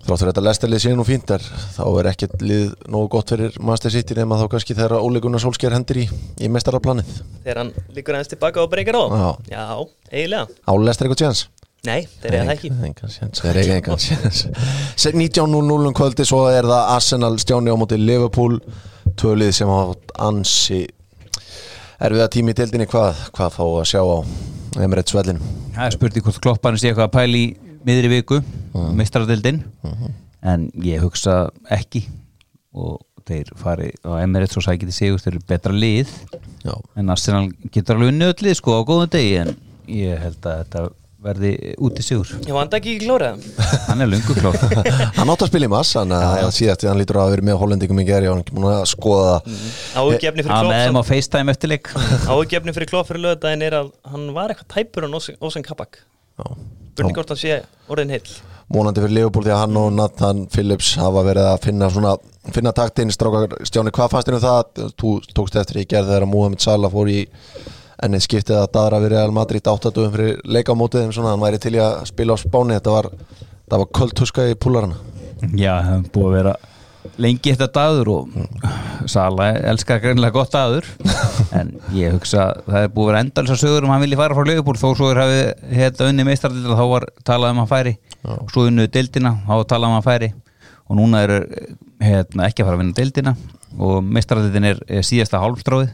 [0.00, 1.44] Þráttur þetta Leicester lið sé nú fínt er.
[1.76, 5.76] Þá er ekkert lið nógu gott fyrir Manchester City nema þá kannski þegar óleikuna sólsker
[5.76, 6.06] hendur í,
[6.40, 7.12] í mestaraplanið
[7.44, 9.04] Þegar hann líkur aðeins tilbaka og breykar á.
[9.04, 9.30] Já.
[9.52, 9.64] Já,
[10.08, 10.48] eiginlega.
[10.64, 11.44] Á Leicester eitthvað tjans
[11.88, 12.70] Nei, þeir eru það ekki.
[13.40, 14.44] Þeir eiga engan séns.
[15.00, 18.58] 19.00 um kvöldi svo er það Arsenal stjáni á móti Liverpool.
[19.20, 20.84] Tvölið sem átt ansi
[22.00, 22.88] erfiða tími í deildinni.
[22.90, 24.18] Hvað, hvað fá að sjá á
[24.78, 25.42] Emirates vellinu
[25.74, 27.46] Það er spurning hvort klopparinn sé eitthvað að pæli í
[27.86, 28.40] miðri viku,
[28.76, 28.90] uh.
[28.96, 29.62] mistradildin
[30.46, 32.04] en ég hugsa ekki.
[32.76, 36.12] Og þeir fari á Emirates og sækiti sigur, þeir eru betra lið.
[36.64, 39.36] Já, en Arsenal getur alveg nöðlið sko á góðum degi.
[39.42, 39.54] En
[39.90, 40.84] ég held að þetta
[41.20, 41.52] verði
[41.84, 42.30] úti sigur.
[42.46, 43.36] Ég vanda ekki ekki klóraða
[43.90, 44.56] hann er lungu klór
[45.18, 48.02] hann átt að spila í mass hann að síðast hann lítur að vera með hollendingum
[48.02, 49.56] í geri og hann er ekki búin að skoða það.
[50.00, 51.92] Áhugjefni fyrir að með þeim á FaceTime eftirleik
[52.32, 55.10] Áhugjefni fyrir klopp fyrir lögðaðin er að hann var eitthvað tæpur á
[55.40, 56.00] Ósen Kabak.
[56.40, 56.46] Já.
[56.90, 57.60] Spurning hvort hann sé
[57.90, 58.32] orðin heill.
[58.70, 62.14] Vonandi fyrir Liverpool því að hann og Nathan Phillips hafa verið að finna svona
[62.54, 64.82] finna taktinn, strákar Stjáni, hvað fannst þér um það?
[65.00, 67.18] Þú tókst eftir í gerð þegar Mohamed Salah fór í
[68.06, 71.76] ennið skiptið að daðra við Real Madrid áttatum fyrir leikamótið þeim svona, hann væri til
[71.76, 72.76] í að spila á spáni.
[72.78, 73.08] Þetta var,
[73.74, 74.98] var köldtuska í púlarana.
[75.56, 76.56] Já, það hefur búið að vera
[77.20, 80.88] lengi þetta dagur og Sala elskar greinlega gott dagur.
[81.56, 84.18] En ég hugsa að það er búið að vera endalins að sögur um hann vilji
[84.20, 87.70] fara frá Leifbúl þó svo er hafið hérna unni meistardildina þá var talað um hann
[87.70, 87.94] færi.
[88.36, 90.28] Og svo unnuðu dildina, þá var talað um hann færi.
[90.86, 91.40] Og núna eru
[92.04, 93.34] hérna, ekki að fara að vinna dildina
[93.80, 95.90] og meistardildin er, er síðasta hálfstráið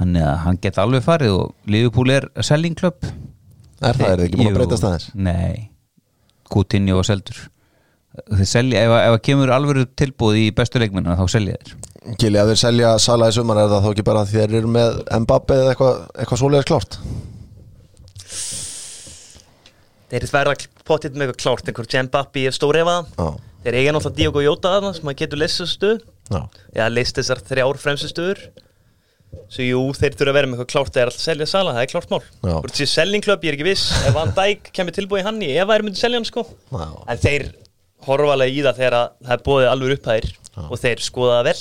[0.00, 3.00] þannig að hann geta alveg farið og Leifbúl er selling club.
[3.84, 5.08] Er það, er það ekki búin að breytast aðeins?
[5.14, 5.70] Nei,
[6.52, 7.42] Coutinho og Seldur.
[8.14, 11.74] Þeir selja, ef, ef að kemur alveg tilbúð í bestu leikmennina þá selja þeir.
[12.20, 14.70] Gili, að þeir selja Salah í sumar er það þá ekki bara því þeir eru
[14.74, 16.98] með Mbappe eða eitthvað, eitthvað svoleiðis klárt?
[20.12, 20.54] Þeir verða
[20.86, 23.28] potið með eitthvað klárt einhver Jembappi er stórefa Já,
[23.64, 26.40] Þeir eiga náttúrulega Diogo Jota sem að getur leysa stuð já,
[26.76, 28.44] Já, leist þessar þrjár fremstu stuður
[29.54, 31.90] Svo jú, þeir þurfa að vera með eitthvað klárt þegar alltaf selja Sala, það er
[31.92, 32.22] klárt mál.
[32.44, 33.90] Þú ert sér sellingklöp, ég er ekki viss.
[34.04, 36.46] Ef Van Dijk kemur tilbúið hann í, ef það er myndið selja hann sko.
[36.74, 36.86] Já.
[37.14, 37.46] En þeir
[38.04, 40.30] horfa alveg í það þegar að það er bóðið alveg upphæðir
[40.64, 41.58] og þeir skoða það vel.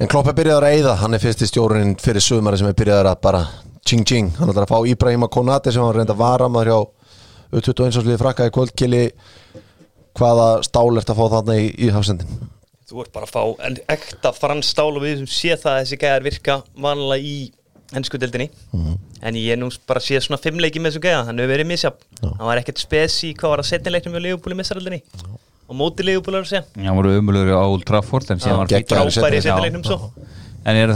[0.00, 2.76] En Klopp er byrjaður að eyða, hann er fyrst í stjórnin fyrir sumari sem er
[2.78, 3.42] byrjaður að bara
[3.84, 7.58] ching ching, hann ætlar að fá Íbrahima Konati sem hann reynda að vara maður hjá
[7.58, 9.02] U21 sliði frakka í kvöldkili
[10.18, 12.48] hvaða stál ert að fá þarna í, í hafsendin
[12.84, 15.78] Þú ert bara að fá en ekta frans stál og við sem sé það að
[15.84, 17.36] þessi gæðar virka vanlega í
[17.96, 18.50] ennsku deildinni.
[19.24, 21.70] En ég er nú bara að sé svona fimmleiki með þessu gæða, hann hefur verið
[21.70, 22.06] misjafn.
[22.26, 25.00] Hann var ekkert spes í hvað var að setja leiknum við Leifupúli missaraldinni
[25.64, 26.64] og móti Leifupúli að segja.
[26.76, 29.86] Já, hann voru umulur á Old Trafford en síðan var í frábæri í setja leiknum
[29.86, 30.00] svo.
[30.64, 30.92] En er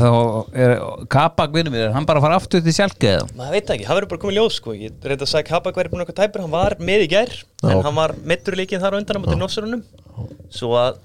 [0.57, 0.78] er
[1.12, 3.26] Kabak vinnum við, er hann bara að fara aftur til sjálfge eða?
[3.36, 4.72] maður veit það ekki, hann verður bara komið ljós sko.
[4.72, 7.68] ég reynda að sagði Kabak væri búin eitthvað tæpur hann var með í gær, Já.
[7.74, 9.82] en hann var mittur leikinn þar á undan á móti Nossarunum
[10.49, 11.03] svo að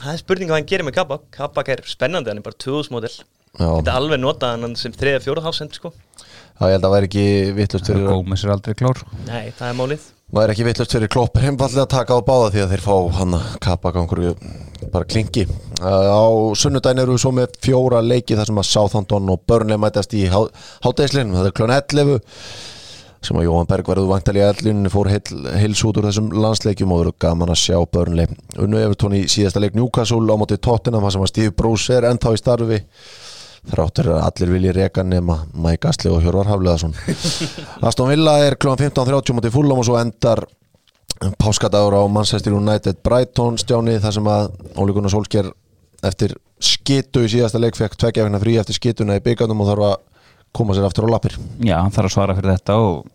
[0.00, 1.28] það er spurning hvað hann gerir með Kabak.
[1.34, 3.68] Kabak er spennandi, hann er bara 2000 model Já.
[3.68, 5.92] þetta er alveg notað hann sem 3-4 hásend sko.
[5.92, 7.26] Já, ég held að væri ekki
[7.56, 9.00] vittlust fyrir Gómez er aldrei klár.
[9.26, 10.10] Nei, það er málið.
[10.32, 13.36] Væri ekki vittlust fyrir Klopp heimfallega að taka á báða því að þeir fá hann
[13.36, 14.22] að kappa gangur
[14.92, 15.44] bara klingi.
[15.82, 16.24] Uh, á
[16.56, 20.24] sunnudaginn eru við svo með fjóra leiki þar sem að Southampton og Burnley mætast í
[20.32, 22.22] hátæðislinum, það er klón 11
[23.22, 26.94] sem að Jóhann Berg verður vantali að ellunni fór heil, heils út úr þessum landsleikjum
[26.94, 31.06] og verður gaman að sjá Burnley unnu Evertón í síðasta leik Newcastle á móti Tottenham
[31.10, 32.80] sem að Steve Bruce er ennþá í starfi
[33.70, 36.96] þráttur að allir vilji reka nema Mike Astley og Hjörvar Hafleðarsson
[37.86, 38.74] Aston Villa er kl.
[38.74, 40.42] 15.30 móti Fulham og svo endar
[41.38, 44.48] páskadagur á Manchester United Brighton stjáni þar sem að
[44.82, 45.52] Óli Gunnar Solskjær
[46.02, 49.86] eftir skitu í síðasta leik fekk tveggja vegna frí eftir skituna í byggandum og þarf
[49.92, 50.00] að
[50.52, 51.36] koma sér aftur á lappir.
[51.64, 53.06] Já, hann þarf að svara fyrir þetta og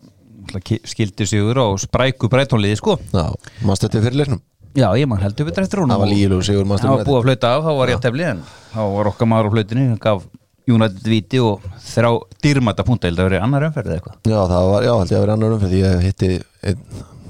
[0.88, 2.96] skildi sigur og spræku breytónliði sko.
[3.12, 3.26] Já,
[3.66, 4.42] mannst þetta fyrir leiknum?
[4.78, 7.18] Já, ég mann heldur við eftir hún Það var lígilegur sigur Manchester Það var búið
[7.18, 8.42] að flauta af, þá var ég að tefli en
[8.74, 10.26] þá var okkar maður á flautinu, hann gaf
[10.68, 12.08] United viti og þrá
[12.44, 14.18] dýrmæta punta, held að verið annar umferð eða eitthvað.
[14.28, 16.30] Já, það var, já, held ég að vera annar umferð ég hitti
[16.68, 16.82] einn,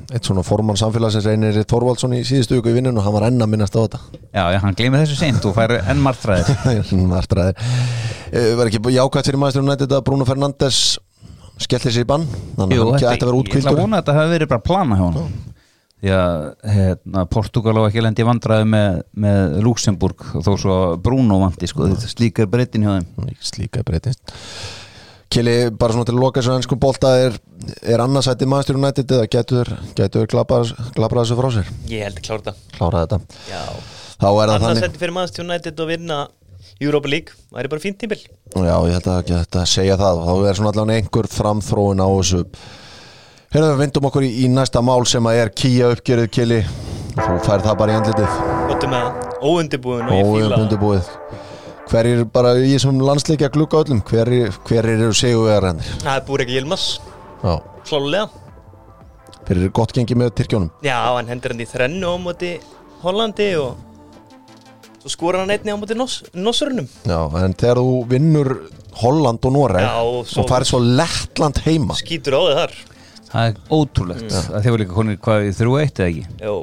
[0.08, 3.44] eitt svona formann samfélagsins reynir Þorvaldsson í síðustu viku í vinnun og hann var enn
[3.44, 4.00] að minnast á þetta.
[4.32, 7.68] Já, já, hann gleymið þessu seint og fær enn margtræðir Martraðir.
[8.58, 10.80] Var ekki jákvæmt fyrir Manchester United að Bruno Fernandes
[11.60, 12.24] skellir sér í bann?
[12.56, 14.66] Þannig að hann ætti að vera ég ætla að vona að þetta hafi verið bara
[14.70, 15.30] plana hjá hann
[15.98, 21.66] því að hérna, Portugal á ekki lendi vandræði með, með Luxemburg þó svo Bruno vandi
[21.70, 23.32] sko, slíkar breytin hjá þeim.
[23.42, 24.22] Slíka breytist
[25.28, 27.34] Kili, bara svona til að loka þessu ennsku bolta er,
[27.84, 31.68] er annarsætti Manchester United eða getur getur glabrað þessu frá sér?
[31.92, 32.74] Ég held að klára þetta.
[32.78, 33.18] Klára þetta.
[33.50, 33.62] Já.
[34.18, 36.18] Þá er það þannig setti fyrir Manchester United að vinna
[36.80, 38.20] Europa League, það er bara fínt tímbil
[38.56, 40.22] já ég held að þetta segja það.
[40.24, 42.42] Þá er svona allavega einhver framþróun á þessu.
[43.52, 46.62] Herðu við vindum okkur í, í næsta mál sem að er kýja uppgerið Kili.
[47.18, 48.40] Þú fær það bara í andlitið.
[48.70, 49.06] Góttum með
[49.42, 51.47] óundibúin og ég og fíla
[51.88, 56.56] hverjir bara í þessum landsleikja glugga öllum hverjir, hverjir eru sigurvegarannir Það er búið ekki
[56.58, 56.86] Yilmaz,
[57.42, 57.54] já
[57.88, 58.28] klálega
[59.48, 62.50] fyrir gott gengi með Tyrkjónum Já, hann hendur hann í þrennu á móti
[63.02, 63.78] Hollandi og
[65.02, 68.52] svo skora hann einni á móti Nos Nossurinnum Já, en þegar þú vinnur
[69.00, 72.76] Holland og Noreg Já, og svo- og færið svo Lettland heima skýtur á þig þar
[73.28, 74.60] það er ótrúlegt Mm.
[74.64, 76.54] þið var líka konir hvað í 3-1 eða ekki Jó,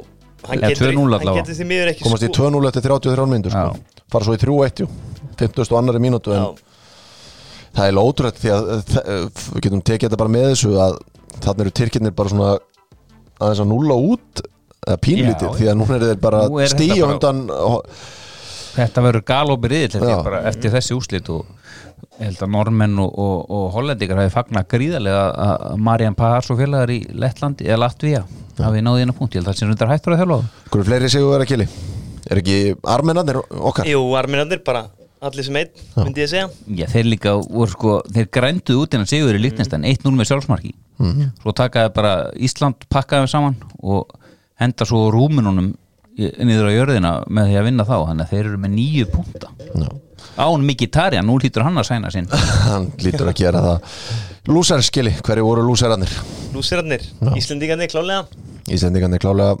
[0.46, 1.18] hann getur, 2-0 hann sko.
[1.18, 1.42] allavega.
[1.42, 3.66] getur því miður ekki komast í 2-0 eftir 33 minnur sko.
[3.66, 4.02] Já.
[4.12, 4.88] fara svo í 3-1 jú
[5.40, 6.48] 50 og annari mínútu en Já,
[7.76, 9.06] það er lótrúrætt því að þe-
[9.52, 10.98] við getum tekið þetta bara með þessu að
[11.44, 12.52] þannig eru Tyrkirnir bara svona
[13.40, 14.44] aðeins að núla út
[14.86, 17.42] eða pínlítið Já, því að núna er þeir bara Nú er stíu bara- undan
[18.76, 20.08] þetta verður galopið riðill
[20.46, 21.46] eftir þessi úslit og
[22.20, 26.50] ég held að normenn og, og, og hollendingar hafi fagnat gríðarlega að- að Marian Pahars
[26.52, 28.22] og félagar í Lettlandi eða Latvía
[28.60, 30.42] hafi náði einu punkt, ég held að það sem rundar hættur að þjálfa á.
[30.72, 31.66] Hverju fleiri sigur vera kili?
[32.30, 33.88] Er ekki armennarnir okkar?
[33.88, 34.86] Jú, arminarnir bara
[35.28, 36.48] allir sem einn, myndi ég segja.
[36.78, 40.72] Já, þeir líka voru sko, þeir grænduðu út innan sigur í líknestan, 1-0 með sjálfsmarki.
[41.42, 44.14] Svo takaði bara Ísland pakkaði saman og
[44.60, 45.74] henda svo rúminunum
[46.16, 49.50] niður á jörðina með því að vinna þá, þannig að þeir eru með nýju punta
[49.66, 49.88] Já.
[50.40, 52.30] án Mikitarian, nú hlýtur hann að sæna sinn.
[52.70, 53.92] Hann lítur að gera það.
[54.48, 56.12] Lúsar skili, hverju voru lúsararnir?
[56.54, 57.04] Lúsirarnir,
[57.36, 58.24] Íslendingarnir klálega
[58.72, 59.58] Ísendingarnir klálega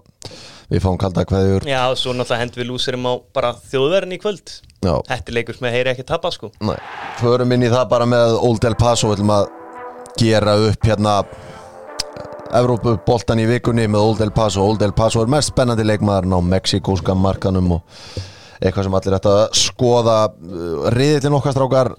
[0.66, 1.66] Við fáum kalda kveðjur.
[1.68, 4.54] Já, svo náttúrulega hendum við lúsirum á bara þjóðverðin í kvöld
[4.84, 4.94] Já.
[5.08, 6.50] Þetta er leikur sem að heyri ekki tappa sko.
[6.66, 6.76] Nei,
[7.20, 9.10] förum inn í það bara með Old El Paso.
[9.10, 9.48] Við ætlum að
[10.20, 11.16] gera upp hérna
[12.56, 14.64] Evrópu boltan í vikunni með Old El Paso.
[14.64, 17.96] Old El Paso er mest spennandi leikmaðurinn á mexikóska markanum og
[18.60, 20.18] eitthvað sem allir ætta að skoða.
[20.94, 21.92] Riðillin okkar strákar.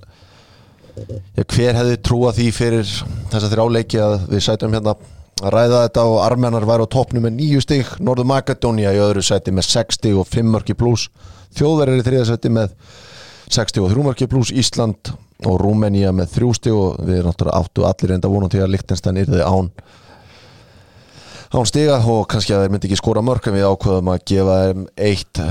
[1.37, 2.87] Já, hver hefði trúað því fyrir
[3.29, 4.95] þessa þrjá leiki að við sætum hérna
[5.41, 9.23] að ræða þetta og armennar væri á toppnum með nýju stig, Norður Makedónia í öðru
[9.25, 11.11] sæti með 6 stig og 5 mörki pluss
[11.57, 12.73] þjóðverðir í þriða sæti með
[13.53, 15.13] 6 stig og 3 mörki pluss Ísland
[15.45, 18.73] og Rúmenía með 3 stig og við erum náttúrulega áttu allir reynda vonum til að
[18.73, 19.71] Lichtenstein yrði án
[21.47, 24.55] án stiga og kannski að þeir myndi ekki skora mörk en við ákveðum að gefa
[24.65, 25.41] þeim eitt.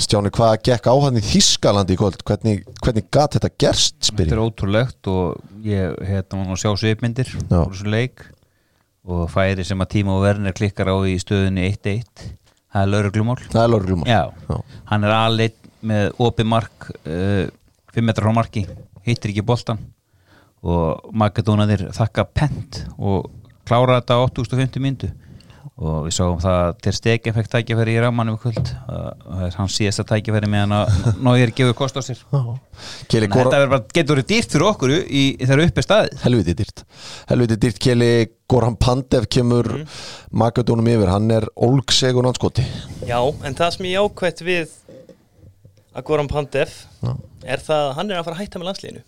[0.00, 2.22] Stjáni, hvað gekk á hann í Þískalandi í kvöld?
[2.24, 3.98] Hvernig, hvernig gat þetta gerst?
[4.08, 8.24] spyr Þetta er ótrúlegt og ég hérna sjá svipmyndir úr þessu leik
[9.08, 12.04] og færi sem að Tímo Werner klikkar á í stöðunni 1-1
[12.70, 13.72] það er lauruglumál Það er
[14.10, 14.58] Já.
[14.92, 17.46] hann er aðleitt með opið mark uh,
[17.94, 18.66] 5 metrar frá marki
[19.06, 19.80] hittir ekki boltan
[20.60, 23.30] og Makedónaðir þakka pent og
[23.64, 25.08] klára þetta á 8.50 myndu
[25.80, 28.70] og við sáum það að til stegin fekk tækjafæri í rámanum í kvöld.
[28.86, 30.90] Það er hans síðasta tækjafæri meðan að
[31.24, 32.20] Nóir gefur kost á sér.
[33.10, 36.18] Keli þetta verður bara, getur verið dýrt fyrir okkur í, í þeirra uppi staðið?
[36.24, 36.84] Helviti dýrt.
[37.32, 38.10] Helviti dýrt Keli.
[38.50, 39.84] Goran Pandev kemur Mhm.
[40.34, 42.64] Magadónum yfir, hann er ólgsegun anskoti
[43.06, 44.72] Já, en það sem ég ákvætt við
[45.94, 47.12] að Goran Pandev Já.
[47.44, 49.02] er það að hann er að fara að hætta með landsliðinu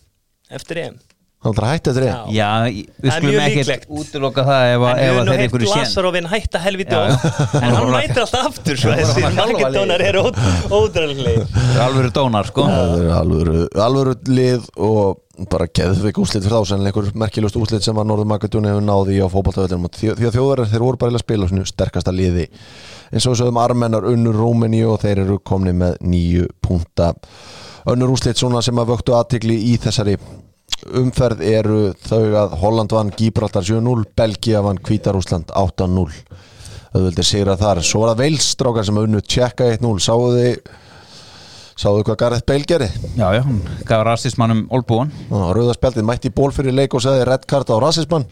[0.59, 1.01] eftir EM
[1.43, 2.19] hann ætlar að hætta þetta Já.
[2.29, 5.71] við Það er skulum ekkert útiloka það ef, að- En að nú þeir ykkur í
[5.73, 7.17] sén Lasarovin hætta helviti Já, á já.
[7.63, 10.23] en hann mætir alltaf aftur svo hálfa makedónar eru
[10.71, 11.47] ódraðlega
[11.83, 12.67] Alvöru dónar sko.
[12.69, 15.21] Það er alvöru, alvöru lið og
[15.51, 19.17] bara geðveik úslit fyrir þá sen einhver merkilegust úslit sem að Norður Magadóni hefur náði
[19.25, 22.45] á fótballtafellinu því, að þjóðverðar þeir voru bara að spila svona sterkasta liði.
[23.11, 27.15] Eins og við sögum armennar unnur Rúmeni og þeir eru komni með nýju punta
[27.89, 30.19] önnur úslit svona sem að vöktu aðtikli í þessari
[31.03, 36.07] umferð eru þau að Holland vann Gibraltar 7-0, Belgia vann Hvítarúsland 8-0
[36.93, 40.73] auðvöldir sigra þar, svo var það Veilstrákar sem unnu tjekka 1-0, sáu þið
[41.83, 42.89] sáðu hvað Gareth Bale gerði?
[43.17, 47.73] Já, já, hann gaf rasismannum Olbúan Rauðarspjaldið mætti ból fyrir leik og segði red card
[47.73, 48.27] á rasismann.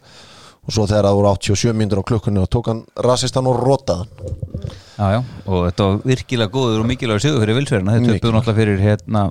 [0.68, 4.10] Og svo þegar það voru 87 mínútur á klukkunni og tók hann rasistan og rotaðan
[5.00, 7.94] Já, já, og þetta var virkilega góður og mikilvægur sigur fyrir vilsverðina.
[7.96, 8.20] Þetta Mikilvægur.
[8.20, 9.22] töpuðu náttúrulega fyrir hérna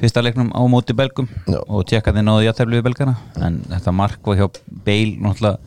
[0.00, 1.60] fyrsta leiknum á móti belgum Já.
[1.60, 3.16] og tjekkaði náðu játæflu við belgana.
[3.40, 4.48] En þetta mark var hjá
[4.86, 5.58] Bale náttúrulega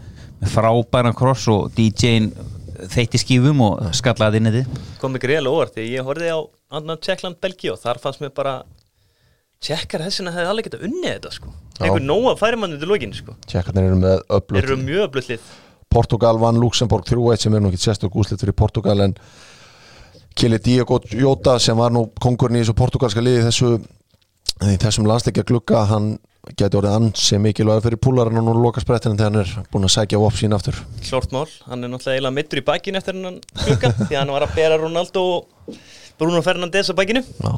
[0.41, 2.31] með frábæran kross og DJ-in
[2.93, 4.79] þeitti skífum og skallaði inn í þið.
[5.01, 6.39] Kom ekki reyðlega óvart því ég horfði á
[6.79, 8.55] annan Tjekkland Belgi og þar fannst mér bara
[9.63, 11.53] tjekkar þessina hefði alveg getað unnið þetta sko.
[11.77, 11.85] Já.
[11.85, 13.37] einhver nóga færi mann undir lógin sko.
[13.47, 15.53] Tjekkarnir eru með þeir öflut eru mjög öflutlið
[15.93, 19.13] Portugal vann Luxemburg 3-1 sem er nú ekki sérstök úslit fyrir Portugal en
[20.33, 23.75] Kili Diego Jota sem var nú kongurinn í þessu portugalska liði þessu
[24.63, 26.13] í þessum landsleikja glugga hann
[26.59, 29.93] geti orðið ansi mikilvæg fyrir púlarinn og nú loka sprettinu þegar hann er búin að
[29.95, 30.75] sækja vopn sín aftur.
[31.07, 34.33] Klort mál, hann er náttúrulega eiginlega mittur í bakinu eftir hennan klukka því að hann
[34.35, 35.77] var að bera Ronaldo og
[36.19, 37.23] Bruno Fernandes á bakinu.
[37.23, 37.53] Já,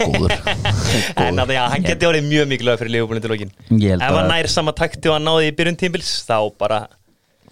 [0.00, 0.34] góður.
[1.26, 2.94] En að já, hann geti orðið mjög mikilvæg fyrir
[3.30, 6.10] lógin Ég held ef hann að nær sama takti og hann náði í byrjun tímbils
[6.26, 6.80] þá bara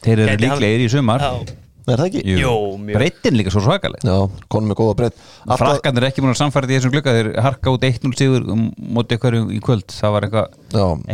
[0.03, 1.22] þeir eru hann- líklegir í sumar.
[1.22, 1.59] Já,
[1.89, 2.22] Er það ekki?
[2.43, 2.97] Jú, mjög.
[2.99, 4.03] Breytin líka svo svakaleg.
[4.05, 4.16] Já,
[4.53, 5.14] konum með góða breytt
[5.47, 7.14] Alltaf, Frakkandir er ekki múin að samfæra í þessum glugga.
[7.16, 8.66] Þeir harka út 1-0 sigur um,
[8.99, 9.86] móti ykkur í kvöld.
[9.95, 10.26] Það var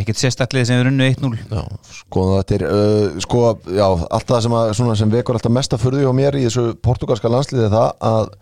[0.01, 1.61] ekkert sérstaklega sem er unnu 1-0 já,
[2.01, 6.03] sko þetta er uh, sko, já, allt það sem, að, sem vekur alltaf mesta furði
[6.03, 8.33] á mér í þessu portugalska landsliði er það að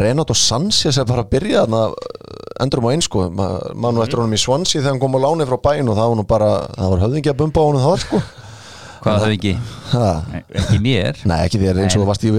[0.00, 3.26] Renato Sanchez er bara að byrja þarna uh, endurum á eins sko.
[3.28, 5.98] Ma- mann og eftir honum í Swansea þegar hann kom á láni frá bæin og
[6.00, 8.22] það var nú bara, það var höfðingi að bumba á honum það sko
[9.04, 9.52] hvað það ekki,
[10.60, 11.20] ekki mér.
[11.28, 12.32] Nei, ekki þér eins og varst í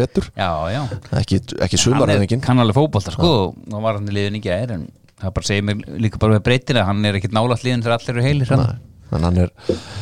[0.73, 0.81] já
[1.21, 3.29] ekki, ekki hann sumarhöfðingin er kannalið fótbolta sko.
[3.45, 4.87] Og hann var hann í liðin í gær en
[5.21, 8.15] það bara segir mér líka bara með breytina hann er ekkit nálægt liðin þegar allir
[8.15, 8.65] eru heilir hann.
[9.29, 9.51] hann er,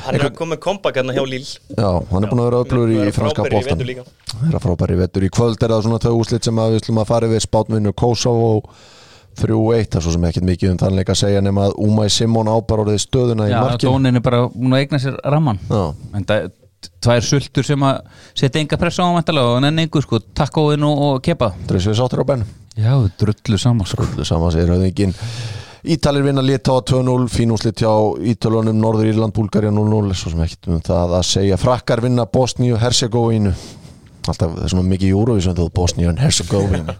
[0.05, 2.93] Hann er að koma comeback hérna hjá Líl já, hann er búin að vera öflugur
[2.93, 3.43] í, franska
[3.91, 4.05] líka.
[4.31, 7.01] Það er frábæri vettur í kvöld er það svona tvö úslit sem að við slum
[7.03, 8.69] að fara við spátvinnu Kosovo og
[9.39, 12.51] 3-1 það er svo sem ekkert mikið um þannleik að segja nema að Umay Simón
[12.51, 13.93] ábar orðið stöðuna í Já, markinu.
[13.93, 15.83] Tónin er bara búin að eigna sér ramman Já.
[16.13, 16.51] En það
[17.03, 17.99] tvær sultur sem að
[18.35, 21.53] setja enga pressa á hann og nenni einhver sko, takkóin og, og kepa.
[21.69, 24.05] Dreisvið sáttur á benn Já, drullu saman sko.
[24.07, 25.13] Öllu saman segir höfðingin
[25.83, 27.91] Ítalir vinna lita á 2-0 fínúslit hjá
[28.31, 31.57] Ítalunum Norður Írland, Búlgarja 0-0 svo sem ekkert um það að segja.
[31.59, 33.51] Frakkar vinna Bosníu, Herzegovinu
[34.31, 36.95] alltaf það svona mikið Eurovision þú Bosníu en Herzegovinu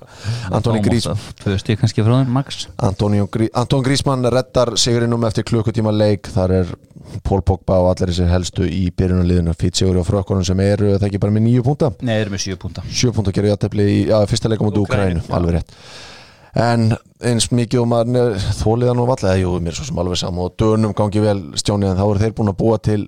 [0.51, 1.07] Antoni Grís
[1.43, 2.67] Tvö stík kannski frá þeim, max.
[2.77, 6.29] Antonio Grí Anton Grísmann reddar sigurinnum eftir klukkutíma leik.
[6.33, 6.73] Þar er
[7.23, 9.55] Pól Pogba og allir þessi helstu í byrjunarliðinu.
[9.59, 12.33] Fýtt sigur á frökkunum sem eru það ekki bara með nýju púnta Nei, þeir eru
[12.33, 15.57] með sjö púnta sjö púnta gerði játefli í ja, fyrsta leikum út Úkraínu, Úkrænu, alveg
[15.59, 15.75] rétt.
[16.63, 16.93] En
[17.25, 20.55] eins mikið og maður þóliðan og vallega, jú, mér er svo sem alveg saman og
[20.61, 23.01] dönum gangi vel stjóni en þá eru þeir búin að búa til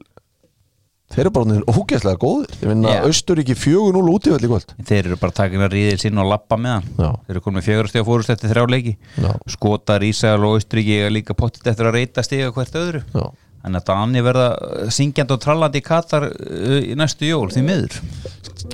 [1.14, 2.56] þeir eru bara ógeðslega góðir.
[2.60, 2.99] Þeir vinna Já.
[3.08, 4.76] Austuríki 4-0 útífell í kvöld.
[4.89, 6.89] Þeir eru bara takin að ríðil sín og lappa með hann.
[6.97, 7.10] Já.
[7.28, 8.95] Þeir eru komin fjögur stiga fórust eftir þrjá leiki.
[9.22, 9.32] Já.
[9.56, 13.03] Skotar, Ísæl og Austuríki er líka pottit eftir að reyta stiga hvert öðru.
[13.14, 13.28] Já.
[13.66, 14.49] Þannig að Dani verða
[14.93, 17.95] syngjandi og trallandi í Katar uh, í næstu jól því miður.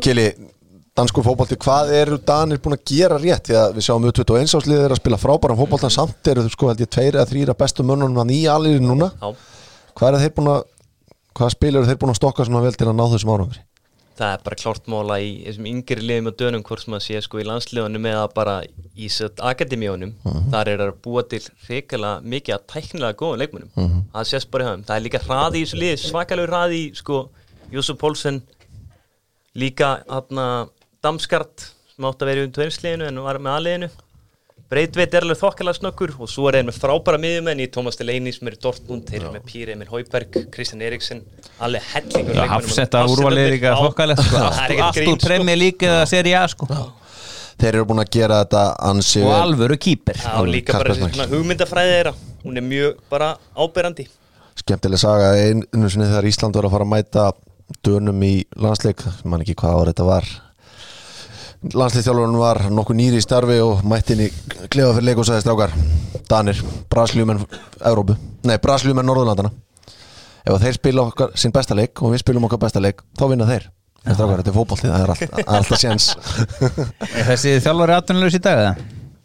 [0.04, 0.26] Kili,
[1.00, 3.48] dansku fótbolti, hvað eru Danir búin að gera rétt?
[3.48, 6.84] Því að við sjáum U21 ásliðið er að spila frábæran fótboltan samt eru sko held
[6.84, 9.14] ég tveir eða þrýra bestu mönnunum hann í allir núna.
[9.96, 10.68] Hvað er þeir búin að
[11.38, 13.62] hvað spil eru þeir búin að stokka svona vel til að ná þessum árangri?
[14.22, 17.22] Það er bara klárt móla í þessum yngri liðum og dönum hvort sem að sé
[17.26, 18.56] sko í landsliðunum eða bara
[18.94, 19.08] í
[19.52, 20.12] akademíunum
[20.52, 23.72] þar er að búa til reykjala mikið að tæknilega góðum leikmunum
[24.12, 26.92] það sést bara í höfum, það er líka hraði í þessu liði svakalegur hraði í
[27.00, 27.22] sko
[27.72, 28.42] Jósuf Pólsen
[29.56, 30.48] líka hana
[31.02, 33.92] Damskart sem átt að vera í tveimsliðinu en var með aðliðinu
[34.72, 38.32] Breitveit er alveg þokkalega snöggur og svo er þeir með frábæra miðjumenn í Tómas Delaney
[38.32, 41.20] sem er í Dortmund, þeir eru með Píri, Emil Hauberg, Kristjan Eriksen
[41.60, 43.90] alveg hellingur Já, hafsetta úrvalið líka sko.
[44.00, 46.70] Það Allt grín, úr premjör líka eða seri A sko.
[47.60, 51.18] þeir eru búin að gera þetta ansi Og alvöru kýper Já, líka bara Kasper þessi
[51.18, 52.14] svona hugmyndafræði þeirra.
[52.46, 54.08] Hún er mjög bara áberandi.
[54.64, 55.34] Skemmtileg saga.
[55.36, 57.28] Einu sinni þegar Ísland var að fara að mæta
[57.86, 60.32] dönum í landsleik man ekki hvað ára þetta var
[61.62, 64.30] landsleikþjálfurinn var nokkuð nýri í starfi og mætti inn í
[64.72, 65.76] klefa fyrir leik og sagði strákar
[66.32, 67.44] Danir, Brasljúmenn
[67.86, 68.16] Európu,
[68.50, 69.52] nei Brasljúmenn Norðurlandana
[70.42, 73.46] ef þeir spila okkar sinn besta leik og við spilum okkar besta leik þá vinna
[73.50, 73.68] þeir.
[74.02, 76.08] En strákar, þetta er fótbolti, það er allt, alltaf séns.
[77.14, 78.74] Er Þessi þjálfari atvinnulegs í dag eða?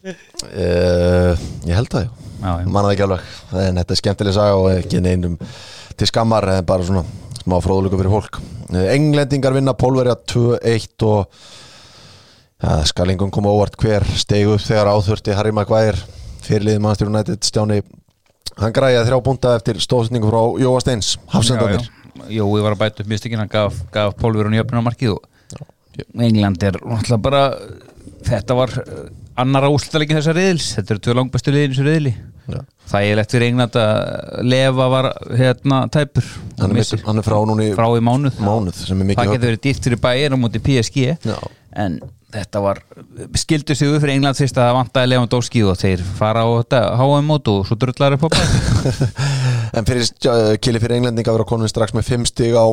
[0.07, 2.11] uh, ég held það, já.
[2.37, 2.67] Já, já.
[2.69, 3.31] manna það ekki alveg.
[3.65, 5.39] En þetta er skemmtileg saga og ekki neinum
[5.97, 7.07] til skammar en bara svona
[7.41, 8.41] smá fróðlöku fyrir fólk.
[8.75, 11.39] Eh, Englendingar vinna Pólverja 2-1 og
[12.63, 15.99] ja, skal engum koma óvart hver steg upp þegar áþurfti Harry Maguire.
[16.47, 17.81] Fyrirliði mannstjóru United Stjáni
[18.61, 21.89] hann græjaði þrjá búnda eftir stóðsendingu frá Jóa Steins Hafsendandir
[22.33, 25.27] Jó, ég var að bæta upp mistökin hann gaf, gaf Pólverun jöfnunarmarkið og
[26.15, 27.43] England er náttúrulega bara
[28.27, 29.03] þetta var uh,
[29.41, 30.71] annara úslutaleikin þessar riðils.
[30.77, 32.13] Þetta eru tvö langbæstu liðin þessu riðli.
[32.47, 32.61] Já.
[32.87, 35.09] það er lett fyrir England að lefa var
[35.41, 36.27] hérna tæpur.
[36.61, 38.37] Hann, er mittur- hann er frá núni frá í mánuð.
[38.39, 41.17] mánuð sem það getur verið dýrt fyrir bæir á móti PSG
[41.77, 41.99] en
[42.35, 42.81] þetta var
[43.39, 46.81] skildu sig upp fyrir England fyrst að það vantaði Lewandowski og þeir fara á þetta
[46.99, 48.41] HM mót og svo drullar upp á bæ
[49.77, 52.67] En fyrir uh, kili fyrir englendinga að vera komin strax með 5 stig á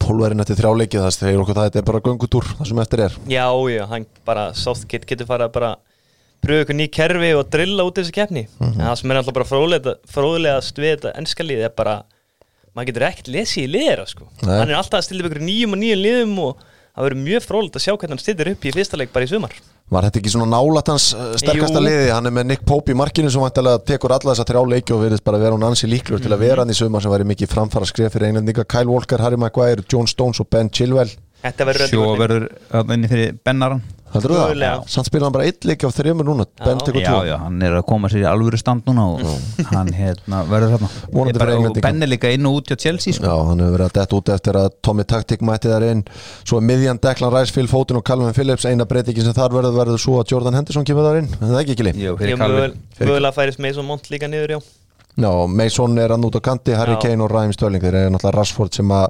[0.00, 3.16] pólverinn eftir þrjáleikið þess þegar okkur það þetta er bara göngutúr það sem eftir er
[3.30, 5.70] Já, já, hann bara Southgate getur farið að bara
[6.44, 9.48] pröfu ykkur ný kerfi og drilla út þessu keppni en það sem er alltaf bara
[9.50, 11.96] fróðlega, fróðlegast við þetta ennska liði er bara
[12.70, 14.28] maður getur ekkert lesið í liðra sko.
[14.44, 14.54] Nei.
[14.54, 16.62] hann er alltaf að stilla ykkur nýjum og nýjum liðum og
[17.00, 19.30] það verður mjög fróðlegt að sjá hvernig hann stillir upp í fyrsta leik bara í
[19.32, 19.54] sumar
[19.90, 21.86] Var þetta ekki svona nálat hans uh, sterkasta Jú.
[21.88, 22.10] liði?
[22.14, 25.00] Hann er með Nick Pope í markinu sem vantilega tekur alla þessa þrjá leiki og
[25.02, 27.50] verðist bara vera hún ansi líklur til að vera hann í sumar sem væri mikið
[27.50, 32.48] framfara skref fyrir englendinga Kyle Walker, Harry Maguire, John Stones og Ben Chilwell sjó verður
[32.70, 33.80] þarna inni fyrir Bennaran.
[34.10, 34.80] Heldur þú það?
[34.90, 36.44] Samt spila hann bara eitt leik af þreymur núna.
[36.58, 40.40] Já, tvo já, hann er að koma sér í alvöru stand núna og hann hérna
[40.50, 40.88] verður þarna.
[41.14, 41.84] Vonandi Ég bara- fyrir og Englendinga.
[41.86, 43.22] Ben er líka inn og út hjá Chelsea sko.
[43.30, 46.02] Já, hann hefur verið að detta út eftir að Tommy Taktik mætti þar inn.
[46.42, 48.64] Svo er miðjan Declan Rice, Phil Foden og Calvin Phillips.
[48.66, 51.28] Eina breytingin sem þar verður verður svo að Jordan Henderson kemur þar inn.
[51.40, 52.74] En það er ekki ekki lí Jú, Ég fyrir Calvin.
[52.98, 54.60] mögulega færist Mason Mount líka niður, já.
[55.20, 57.00] Já, Mason er hann út á kanti, Harry Já.
[57.06, 59.06] Kane og Raheem Störling Þeir eru náttúrulega Rashford sem að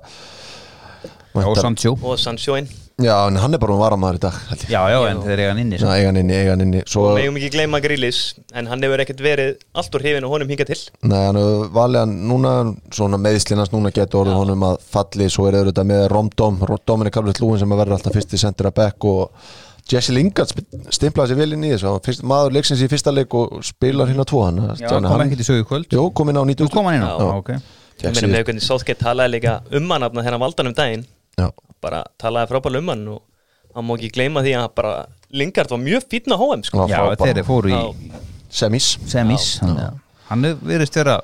[1.35, 1.97] og Sancho.
[2.03, 2.69] Og Sancho inn.
[3.01, 4.73] Já, en hann er bara um varamæður í dag held ég.
[4.75, 5.93] já, já, en þeir eiga hann inni Já, sko.
[5.95, 6.83] eiga hann inni, eiga hann inni.
[6.85, 8.19] Svo, og megum ekki gleyma Grílis
[8.53, 10.77] en hann hefur ekkert verið allt úr hrifin og honum hinga til.
[11.09, 12.53] Nei, hann hefur valið hann núna
[12.93, 15.31] Svona meðislinans núna getur orðið honum að falli.
[15.33, 18.77] Svo er þetta með Romdom Dominic Calvert-Lewin sem að verður alltaf fyrst í sendir að
[18.83, 19.31] back Og
[19.91, 20.53] Jesse Lingard
[20.93, 21.95] stimplaði sér vel inn í þessu.
[21.97, 24.61] Hann Maður leiksins í fyrsta leik og spilar hérna tvo hann.
[24.79, 25.89] Já, kom ekkert í sögu kvöld.
[25.97, 27.25] Jó, kom inn á þú 90 kom hann inn á, Já.
[27.25, 27.51] Já, ok.
[28.01, 31.03] Ég meina með hvernig Southgate talaði líka um hann afna þegar hann valdan um daginn
[31.41, 31.49] Já,
[31.81, 33.23] bara talaði frábæðlega um hann og
[33.77, 34.95] hann má ekki gleyma því að bara
[35.41, 36.87] Lingard var mjög fínn á HM sko.
[36.91, 38.23] Já, Já, þeir fóru í Já.
[38.51, 38.93] semis.
[39.11, 39.99] Semis þannig að
[40.31, 41.17] Hann er verið stjara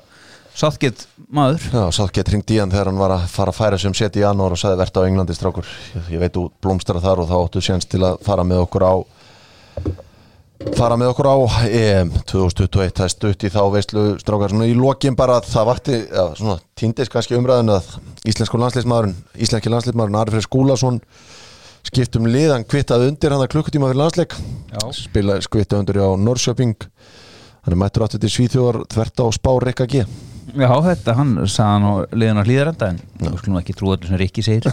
[0.57, 1.61] Southgate maður.
[1.69, 4.19] Já, sátt gett ringt í hann þegar hann var að fara að færa sem seti
[4.19, 5.67] í janúar og sagði verða á Englandi strákur.
[5.93, 8.85] Ég, ég veit þú blómstara þar og þá áttu séns til að fara með okkur
[8.89, 8.93] á
[10.77, 11.35] fara með okkur á
[11.67, 16.23] EM 2021, það stutt í þá veistlu strákar, svona í lokin bara það vakti, já,
[16.39, 17.89] svona týndist kannski umræðinu að
[18.27, 21.01] íslensku landsleismadurinn íslenski landsleismadurinn Arifrið Skúlason
[21.87, 24.33] skiptum lið, hann kvittaði undir hann að klukkutíma fyrir landsleik.
[24.73, 24.81] Já.
[24.95, 26.75] spila skvittaði undir á Norrköping.
[27.67, 30.03] Hann er mættur áttu til Svíþjóðar þvert á Spár Rikka G.
[30.55, 34.07] Já, þetta, hann sagði hann á liðan á hlýðarenda en við skulum ekki trú öllu
[34.07, 34.69] sem Rikki segir.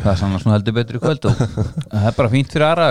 [0.00, 2.88] Það sann að heldur betur í kvöld og það er bara fínt fyrir aðra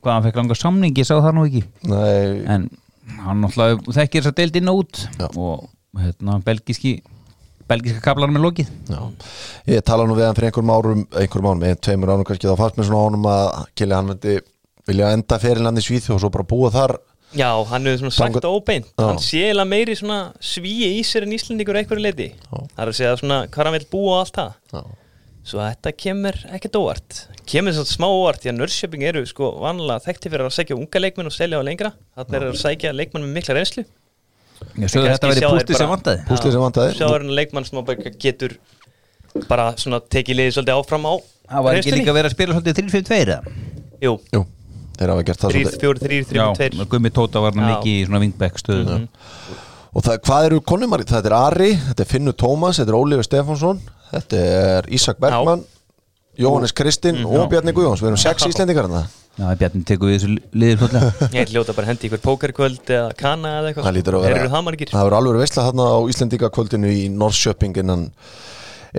[0.00, 1.62] hvað hann fekk langa samning, ég sá það nú ekki.
[1.90, 2.68] Nei, en
[3.20, 5.26] hann náttúrulega þekkir þess að deild inn og út Já.
[5.30, 5.66] og
[6.00, 6.94] hérna belgíski
[7.70, 8.70] belgíska kaplar með lokið.
[8.90, 9.02] Já,
[9.70, 12.56] ég tala nú við hann fyrir einhverjum árum einhverjum árum, einn, tveimur árum kannski þá
[12.58, 14.16] fannst mér svona ánum að Kili hann
[14.88, 16.96] vilja enda ferilandi í Svíþjóð og svo bara búa þar.
[17.36, 21.36] Já, hann hefur svona sagt óbeint hann sé eiginlega meiri svona svíi í sér en
[21.36, 24.88] Íslendingur einhverju leiti það er að segja svona hvað hann vil búa og allt það.
[25.46, 27.20] Svo þetta kemur ekkert óvart.
[27.50, 31.02] Kemur svona smá óvart því að Nörsjöping eru sko vanlega þekkti fyrir að sækja unga
[31.02, 31.92] leikmenn og selja á lengra.
[32.18, 33.86] Þannig er að sækja leikmenn með mikla reynslu.
[34.76, 36.94] Kannski þetta verið pústið sem vandaði Púslið sem vantaði.
[36.98, 37.80] sjáður en leikmann sem
[38.20, 38.52] getur
[39.48, 41.12] bara svona tekið liðið svolítið áfram á
[41.54, 43.38] það var ekki líka verið að spila svolítið 3-5-2 eða?
[44.04, 44.42] Jú, Jú,
[44.98, 45.80] þeir hafa gert það 3, svolítið.
[45.80, 47.70] 4, 3, 3, 2 Já, Gummi Tóta var hann Já.
[47.78, 48.98] mikið í svona wingback stöðu
[49.90, 51.02] Og það, hvað eru konumar?
[51.02, 53.80] Þetta er Ari, þetta er Finnur Tómas, þetta er Ólífur Stefánsson
[54.10, 55.64] Þetta er Ísak Bergmann
[56.40, 58.00] Jóhannes Kristinn og Bjarni Guðjóns.
[58.00, 59.02] Við erum sex íslendingar hérna.
[59.40, 63.52] Já, Bjarni tekur við þessu liðir svolítið Ég hljóta bara hendi ykkur pókerkvöld eða kana
[63.58, 63.98] eða eitthvað.
[64.06, 68.06] Það eru það margir Það verður alveg veistla þarna á Íslendingakvöldinu í Norrköping innan,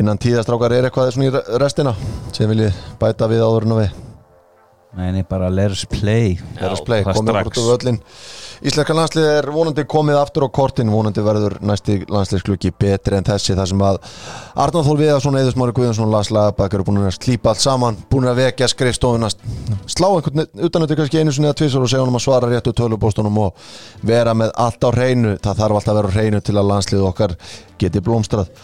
[0.04, 0.76] innan tíðastrákar.
[0.78, 1.96] Er eitthvað svona í re- restina
[2.36, 4.00] sem viljið bæta við áður en að við
[4.92, 6.36] Nei, bara let's play.
[6.60, 8.02] Let's play, það komið okkur út á völlin
[8.62, 10.92] Íslenska landslið er vonandi komið aftur á kortin.
[10.94, 13.98] Vonandi verður næsti landsliðsklukki betri en þessi þar sem að
[14.62, 18.30] Arnáð Þól Viðarsson, Eður Smári Guðjónsson Lars Lagabæk eru búin að slípa allt saman búin
[18.30, 19.32] að vekja skrifstofuna.
[19.90, 23.42] Slá einhvern utanötu kannski einu sinni eða tvisar og segja honum að svara réttu tölubóstunum
[23.48, 23.68] og
[24.06, 25.36] vera með allt á hreinu.
[25.42, 27.38] Það þarf alltaf að vera á hreinu til að landslið okkar
[27.82, 28.56] geti blómstrað.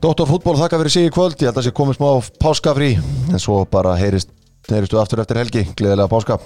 [0.00, 1.36] Dóttor fútból þakka fyrir sig í kvöld.
[1.44, 2.94] Ég held að sé komið smá páskafrí
[3.28, 4.32] en svo bara heyrist,
[4.72, 5.68] heyristu aftur eftir helgi.
[5.76, 6.40] Gleðilega páska